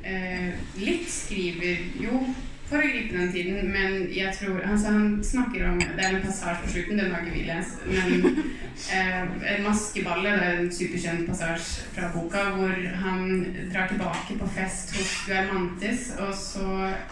eh, 0.04 0.50
litt 0.76 1.06
skriver 1.08 1.86
Jo, 2.02 2.18
for 2.68 2.84
å 2.84 2.88
gripe 2.88 3.16
den 3.16 3.30
tiden, 3.32 3.70
men 3.72 4.08
jeg 4.12 4.32
tror 4.36 4.60
altså 4.60 4.92
Han 4.92 5.24
snakker 5.24 5.64
om 5.70 5.78
Det 5.80 6.04
er 6.04 6.16
en 6.16 6.24
passasje 6.24 6.64
på 6.64 6.72
slutten, 6.74 7.00
den 7.00 7.14
har 7.14 7.24
ikke 7.24 7.36
vi 7.36 7.44
lest, 7.48 7.84
men 7.88 8.42
eh, 8.94 9.22
en 9.54 9.64
maskeballe, 9.64 10.34
det 10.36 10.48
er 10.48 10.60
en 10.62 10.70
superkjent 10.78 11.24
passasje 11.28 11.88
fra 11.96 12.10
boka, 12.12 12.44
hvor 12.58 12.84
han 13.04 13.22
drar 13.72 13.88
tilbake 13.92 14.38
på 14.40 14.50
fest 14.58 14.92
hos 14.96 15.14
Guermantes, 15.26 16.10
og 16.20 16.34
så 16.36 16.68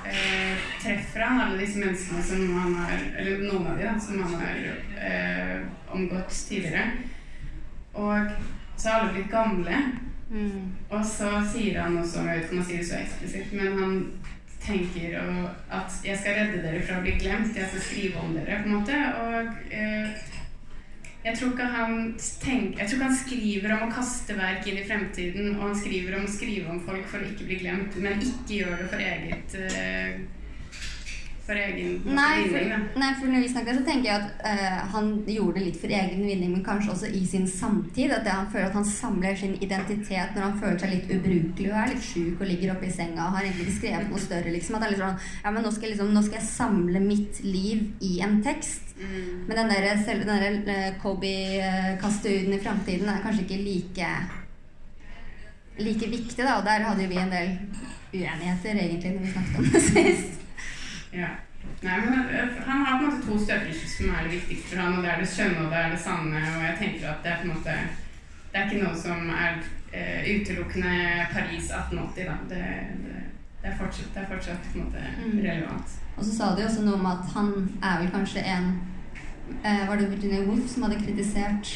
eh, 0.08 0.68
treffer 0.82 1.24
han 1.24 1.42
alle 1.46 1.62
disse 1.64 1.80
menneskene 1.80 2.24
som 2.30 2.46
han 2.58 2.76
har 2.82 3.06
Eller 3.16 3.46
noen 3.46 3.70
av 3.72 3.80
de 3.80 3.88
da, 3.88 3.96
som 4.00 4.22
han 4.26 4.36
har 4.42 4.70
eh, 5.08 5.56
omgått 5.92 6.36
tidligere. 6.48 6.90
Og 7.96 8.28
så 8.76 8.88
har 8.88 9.00
alle 9.00 9.14
blitt 9.16 9.32
gamle. 9.32 9.78
Mm. 10.30 10.72
Og 10.90 11.04
så 11.06 11.30
sier 11.52 11.80
han 11.80 11.96
også, 12.00 12.24
jeg 12.26 12.40
vet 12.40 12.48
ikke 12.48 12.56
om 12.56 12.60
han 12.60 12.68
sier 12.68 12.82
det 12.82 12.88
så 12.88 12.98
eksplisitt, 12.98 13.52
men 13.56 13.78
han 13.80 14.00
tenker 14.66 15.18
at 15.70 15.90
'jeg 16.04 16.18
skal 16.18 16.34
redde 16.40 16.62
dere 16.62 16.82
fra 16.82 16.98
å 16.98 17.04
bli 17.04 17.14
glemt', 17.20 17.56
'jeg 17.56 17.68
skal 17.68 17.80
skrive 17.80 18.16
om 18.20 18.34
dere', 18.34 18.62
på 18.62 18.68
en 18.68 18.74
måte. 18.74 18.96
Og 19.22 19.48
eh, 19.70 20.08
jeg 21.24 21.38
tror, 21.38 21.50
ikke 21.52 21.64
han 21.64 22.14
tenker, 22.40 22.78
jeg 22.78 22.88
tror 22.88 22.96
ikke 22.98 23.10
han 23.10 23.22
skriver 23.26 23.72
om 23.74 23.88
å 23.88 23.94
kaste 23.94 24.36
verk 24.38 24.66
inn 24.66 24.78
i 24.78 24.88
fremtiden, 24.88 25.56
og 25.56 25.62
han 25.68 25.78
skriver 25.80 26.18
om 26.18 26.24
å 26.24 26.34
skrive 26.38 26.70
om 26.70 26.82
folk 26.86 27.08
for 27.10 27.18
å 27.18 27.30
ikke 27.30 27.48
bli 27.48 27.58
glemt, 27.64 27.96
men 27.96 28.22
ikke 28.22 28.60
gjør 28.60 28.76
det 28.82 28.90
for 28.92 29.02
eget 29.02 29.56
eh, 29.58 30.20
for 31.46 31.58
egen 31.60 32.00
nei, 32.16 32.42
vinning. 32.42 32.72
For, 32.72 33.00
nei, 33.00 33.10
for 33.20 33.30
når 33.30 33.44
vi 33.44 33.50
snakker, 33.52 33.76
så 33.78 33.84
tenker 33.86 34.08
jeg 34.08 34.22
at 34.22 34.40
uh, 34.42 34.78
han 34.96 35.10
gjorde 35.30 35.58
det 35.58 35.64
litt 35.68 35.78
for 35.80 35.94
egen 35.98 36.24
vinning, 36.26 36.54
men 36.56 36.64
kanskje 36.66 36.92
også 36.94 37.10
i 37.14 37.22
sin 37.28 37.46
samtid. 37.50 38.14
At 38.16 38.26
han 38.30 38.48
føler 38.52 38.70
at 38.70 38.78
han 38.80 38.88
samler 38.88 39.38
sin 39.38 39.54
identitet 39.62 40.34
når 40.34 40.46
han 40.48 40.56
føler 40.62 40.80
seg 40.82 40.94
litt 40.94 41.12
ubrukelig 41.16 41.68
og 41.70 41.78
er 41.82 41.92
litt 41.94 42.08
sjuk 42.08 42.40
og 42.40 42.50
ligger 42.50 42.74
oppe 42.74 42.88
i 42.88 42.94
senga 42.96 43.28
og 43.28 43.36
har 43.38 43.46
egentlig 43.46 43.68
ikke 43.68 43.78
skrevet 43.80 44.10
noe 44.10 44.24
større. 44.24 44.54
liksom, 44.56 44.78
at 44.78 44.86
han 44.86 44.94
litt 44.94 45.04
sånn, 45.04 45.20
ja, 45.44 45.52
men 45.54 45.66
nå 45.66 45.72
skal, 45.76 45.92
liksom, 45.92 46.10
nå 46.16 46.24
skal 46.26 46.40
jeg 46.40 46.48
samle 46.50 47.04
mitt 47.04 47.42
liv 47.46 47.86
i 48.02 48.16
en 48.26 48.40
tekst. 48.46 48.96
Mm. 48.96 49.44
Men 49.46 49.60
den 49.60 49.70
der, 49.74 49.92
selv, 50.02 50.26
den 50.26 50.64
der 50.66 50.90
uh, 50.90 50.98
Kobe-kaste 51.04 52.32
uten 52.32 52.58
i 52.58 52.64
framtiden 52.64 53.12
er 53.12 53.22
kanskje 53.22 53.46
ikke 53.46 53.62
like 53.62 54.10
like 55.78 56.08
viktig, 56.08 56.40
da. 56.40 56.56
Og 56.58 56.64
der 56.66 56.88
hadde 56.88 57.04
jo 57.04 57.08
vi 57.10 57.20
en 57.20 57.30
del 57.30 57.54
uenigheter, 58.14 58.80
egentlig, 58.80 59.12
når 59.12 59.22
vi 59.26 59.32
snakket 59.32 59.58
om 59.58 59.70
det 59.74 59.82
sist. 59.90 60.45
Ja. 61.16 61.34
Nei, 61.82 62.00
men 62.00 62.28
eh, 62.28 62.48
Han 62.66 62.84
har 62.86 62.98
på 62.98 63.04
en 63.04 63.10
måte 63.10 63.26
to 63.26 63.38
støtelser 63.44 63.88
som 63.88 64.14
er 64.14 64.26
det 64.26 64.32
viktigste 64.36 64.68
for 64.68 64.82
han, 64.82 64.96
og 64.96 65.04
det 65.04 65.12
er 65.12 65.22
det 65.22 65.30
skjønne 65.30 65.64
og 65.64 65.70
det 65.72 65.80
er 65.80 65.94
det 65.94 66.00
sanne. 66.00 66.42
Og 66.56 66.64
jeg 66.64 66.76
tenker 66.80 67.08
at 67.10 67.24
det 67.24 67.32
er 67.32 67.40
på 67.40 67.48
en 67.48 67.54
måte 67.54 67.78
Det 68.52 68.60
er 68.60 68.68
ikke 68.68 68.84
noe 68.84 68.96
som 68.96 69.30
er 69.36 69.56
uh, 69.60 70.20
utelukkende 70.32 70.92
Paris 71.32 71.66
1880, 71.70 72.28
da. 72.28 72.36
Det, 72.50 72.60
det, 73.04 73.16
det, 73.62 73.72
er 73.72 73.76
fortsatt, 73.80 74.14
det 74.14 74.22
er 74.22 74.30
fortsatt 74.30 74.70
på 74.72 74.78
en 74.78 74.84
måte 74.84 75.02
mm. 75.16 75.40
relevant. 75.48 75.98
Og 76.16 76.24
så 76.24 76.36
sa 76.36 76.52
de 76.56 76.64
også 76.64 76.86
noe 76.86 77.00
om 77.00 77.10
at 77.10 77.34
han 77.34 77.50
er 77.82 77.98
vel 78.00 78.14
kanskje 78.14 78.46
en 78.54 78.70
uh, 79.64 79.82
Var 79.88 80.00
det 80.00 80.10
Virginia 80.14 80.46
Woolf 80.46 80.70
som 80.72 80.86
hadde 80.86 81.02
kritisert 81.02 81.74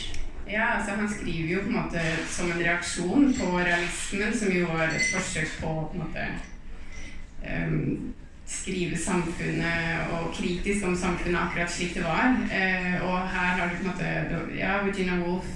ja, 0.50 0.64
altså 0.76 0.96
Han 0.98 1.10
skriver 1.10 1.52
jo 1.52 1.60
på 1.62 1.68
en 1.68 1.76
måte 1.76 2.00
som 2.28 2.48
en 2.50 2.62
reaksjon 2.62 3.28
på 3.38 3.50
realismen, 3.58 4.32
som 4.38 4.56
jo 4.56 4.70
var 4.72 4.88
et 4.88 5.12
forsøk 5.12 5.52
på 5.60 5.74
på 5.92 5.98
en 5.98 6.02
måte 6.06 6.24
um, 7.44 8.14
skrive 8.50 8.98
samfunnet 8.98 10.10
og 10.16 10.32
kritisk 10.34 10.86
om 10.86 10.96
samfunnet 10.98 11.38
akkurat 11.40 11.70
slik 11.72 11.94
det 11.94 12.04
var. 12.04 12.34
Eh, 12.50 12.96
og 13.06 13.28
her 13.30 13.54
har 13.60 13.68
du 13.68 13.76
på 13.76 13.84
en 13.84 13.92
måte 13.92 14.56
Ja, 14.58 14.80
Virginia 14.84 15.20
Woolf 15.22 15.46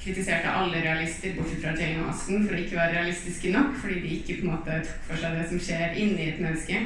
kritiserte 0.00 0.48
alle 0.48 0.80
realister, 0.80 1.34
bortsett 1.36 1.60
fra 1.62 1.74
Jane 1.76 2.06
Austen, 2.08 2.46
for 2.46 2.56
å 2.56 2.60
ikke 2.62 2.78
være 2.78 2.96
realistiske 2.96 3.52
nok, 3.52 3.74
fordi 3.82 4.00
de 4.00 4.14
ikke 4.16 4.38
på 4.40 4.46
en 4.46 4.54
måte 4.54 4.78
tok 4.86 5.02
for 5.10 5.20
seg 5.20 5.36
det 5.36 5.46
som 5.50 5.60
skjer 5.60 5.98
inni 6.00 6.30
et 6.30 6.40
menneske. 6.40 6.80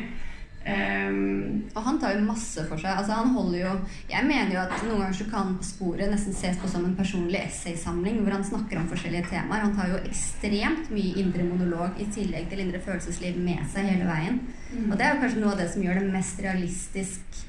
Um, 0.64 1.66
og 1.76 1.82
han 1.84 1.98
tar 2.00 2.14
jo 2.14 2.24
masse 2.24 2.62
for 2.70 2.80
seg. 2.80 2.96
Altså 2.96 3.18
han 3.18 3.34
holder 3.34 3.58
jo 3.58 3.72
Jeg 4.08 4.24
mener 4.24 4.54
jo 4.54 4.62
at 4.62 4.72
noen 4.86 5.02
ganger 5.02 5.18
så 5.18 5.26
kan 5.28 5.50
sporet 5.60 6.08
nesten 6.08 6.32
ses 6.32 6.56
på 6.56 6.70
som 6.72 6.86
en 6.88 6.96
personlig 6.96 7.42
essaysamling 7.42 8.22
hvor 8.22 8.32
han 8.38 8.46
snakker 8.48 8.80
om 8.80 8.88
forskjellige 8.88 9.28
temaer. 9.28 9.66
Han 9.66 9.76
tar 9.76 9.92
jo 9.92 10.02
ekstremt 10.08 10.88
mye 10.94 11.18
indre 11.20 11.44
monolog 11.50 12.00
i 12.00 12.08
tillegg 12.16 12.48
til 12.48 12.64
indre 12.64 12.80
følelsesliv 12.86 13.36
med 13.44 13.60
seg 13.74 13.90
hele 13.92 14.08
veien. 14.08 14.40
Mm. 14.72 14.88
Og 14.88 14.96
det 14.96 15.04
er 15.04 15.12
jo 15.12 15.24
kanskje 15.26 15.42
noe 15.44 15.52
av 15.52 15.60
det 15.60 15.68
som 15.74 15.84
gjør 15.84 16.00
det 16.00 16.14
mest 16.16 16.40
realistisk 16.46 17.44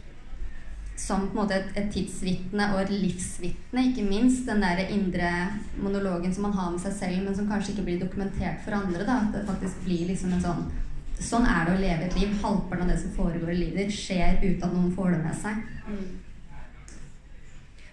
som 0.95 1.25
på 1.27 1.35
en 1.35 1.41
måte 1.41 1.55
et, 1.57 1.71
et 1.75 1.89
tidsvitne 1.91 2.69
og 2.73 2.81
et 2.81 2.93
livsvitne, 2.93 3.89
ikke 3.89 4.05
minst. 4.07 4.45
Den 4.47 4.63
der 4.63 4.85
indre 4.87 5.31
monologen 5.79 6.33
som 6.33 6.47
man 6.47 6.55
har 6.55 6.71
med 6.71 6.83
seg 6.83 6.95
selv, 6.99 7.23
men 7.23 7.35
som 7.35 7.47
kanskje 7.49 7.73
ikke 7.73 7.87
blir 7.89 8.03
dokumentert 8.03 8.63
for 8.63 8.75
andre. 8.77 9.03
da, 9.03 9.19
At 9.23 9.35
det 9.35 9.47
faktisk 9.47 9.83
blir 9.87 10.07
liksom 10.11 10.35
en 10.35 10.43
sånn 10.43 10.65
Sånn 11.21 11.45
er 11.47 11.65
det 11.65 11.75
å 11.75 11.81
leve 11.81 12.07
et 12.07 12.17
liv. 12.19 12.35
Halvparten 12.41 12.85
av 12.85 12.91
det 12.91 12.99
som 13.01 13.13
foregår 13.15 13.53
i 13.53 13.59
livet 13.59 13.85
ditt, 13.85 13.95
skjer 13.95 14.39
uten 14.41 14.63
at 14.67 14.73
noen 14.73 14.93
får 14.95 15.15
det 15.15 15.21
med 15.23 15.37
seg. 15.39 15.61
Mm. 15.87 16.07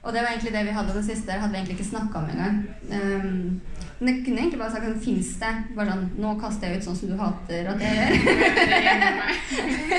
Og 0.03 0.11
det 0.11 0.23
var 0.23 0.33
egentlig 0.33 0.53
det 0.53 0.65
vi 0.67 0.75
hadde 0.75 0.95
det 0.97 1.05
siste. 1.07 1.39
Hadde 1.39 1.53
vi 1.53 1.61
egentlig 1.61 1.77
ikke 1.79 1.91
snakka 1.93 2.19
om 2.19 2.31
engang. 2.33 2.57
Um, 2.91 3.61
men 4.01 4.09
det 4.09 4.25
kunne 4.25 4.43
egentlig 4.43 4.59
bare 4.59 4.73
sagt 4.75 4.87
sånn 4.89 5.03
Fins 5.05 5.29
det 5.39 5.51
bare 5.77 5.93
sånn 5.93 6.09
Nå 6.19 6.33
kaster 6.41 6.67
jeg 6.67 6.81
ut 6.81 6.87
sånn 6.89 6.97
som 6.99 7.13
du 7.13 7.21
hater 7.21 7.69
at 7.71 7.85
jeg 7.87 7.93
gjør. 8.01 8.13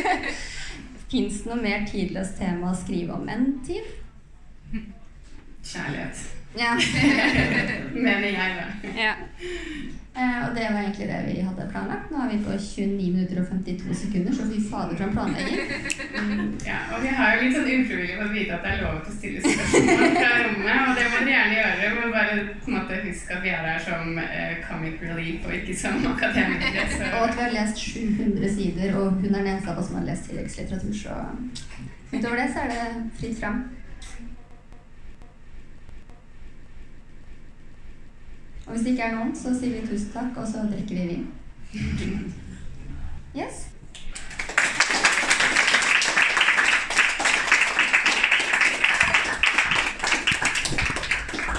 Fins 1.14 1.44
det 1.44 1.52
noe 1.52 1.62
mer 1.62 1.86
tidløst 1.88 2.36
tema 2.42 2.74
å 2.74 2.76
skrive 2.76 3.16
om 3.16 3.30
enn 3.32 3.52
tid? 3.64 3.86
Kjærlighet. 5.64 6.24
Ja. 6.60 6.74
Mener 8.08 8.28
jeg, 8.28 8.58
da. 8.60 8.66
ja. 8.98 9.14
Eh, 10.16 10.42
og 10.46 10.52
det 10.56 10.66
var 10.70 10.80
egentlig 10.84 11.08
det 11.10 11.20
vi 11.26 11.36
hadde 11.42 11.64
planlagt. 11.72 12.12
Nå 12.14 12.18
er 12.22 12.28
vi 12.32 12.36
på 12.46 12.52
29 12.54 13.14
minutter 13.14 13.40
og 13.42 13.48
52 13.50 13.96
sekunder, 14.02 14.36
så 14.38 14.44
fy 14.52 14.60
fader 14.70 14.96
for 15.00 15.06
en 15.08 15.16
planlegging. 15.16 15.58
Mm, 16.24 16.52
Ja, 16.68 16.78
og 16.94 17.02
vi 17.02 17.10
har 17.18 17.32
jo 17.34 17.40
litt 17.42 17.56
sånn 17.58 17.72
ufrivillig 17.74 18.20
fått 18.20 18.36
vite 18.36 18.54
at 18.60 18.64
det 18.68 18.72
er 18.76 18.84
lov 18.84 19.00
til 19.08 19.14
å 19.14 19.18
stille 19.18 19.42
spørsmål 19.42 20.14
fra 20.20 20.30
rommet, 20.46 20.78
og 20.84 20.94
det 21.00 21.08
må 21.10 21.18
dere 21.24 21.34
gjerne 21.34 21.58
gjøre, 21.58 21.90
men 21.98 22.14
bare 22.18 22.38
på 22.62 22.70
en 22.72 22.78
måte 22.78 23.02
husk 23.08 23.34
at 23.34 23.44
vi 23.48 23.54
er 23.56 23.66
her 23.72 23.82
som 23.88 24.22
eh, 24.22 24.54
comic 24.70 25.02
relief 25.10 25.48
og 25.50 25.58
ikke 25.58 25.78
som 25.82 26.06
akademikere. 26.14 26.88
Så 26.94 27.10
Og 27.10 27.26
at 27.30 27.38
vi 27.40 27.46
har 27.48 27.56
lest 27.58 27.82
700 27.90 28.54
sider, 28.60 28.96
og 29.02 29.12
hun 29.18 29.32
er 29.34 29.40
den 29.40 29.52
eneste 29.56 29.74
av 29.74 29.82
oss 29.82 29.90
som 29.90 29.98
har 30.02 30.06
lest 30.12 30.30
tilleggslitteratur, 30.30 30.94
så 30.94 31.18
utover 32.14 32.38
det 32.44 32.52
så 32.54 32.68
er 32.68 32.76
det 32.76 33.10
fritt 33.18 33.40
fram. 33.42 33.64
Og 38.66 38.72
hvis 38.72 38.86
det 38.86 38.92
ikke 38.94 39.04
er 39.04 39.16
noen, 39.18 39.36
så 39.36 39.52
sier 39.58 39.76
vi 39.76 39.88
tusen 39.88 40.14
takk, 40.14 40.38
og 40.40 40.48
så 40.48 40.64
drikker 40.72 40.96
vi 40.96 41.08
vin. 41.12 41.28
Yes? 43.34 43.73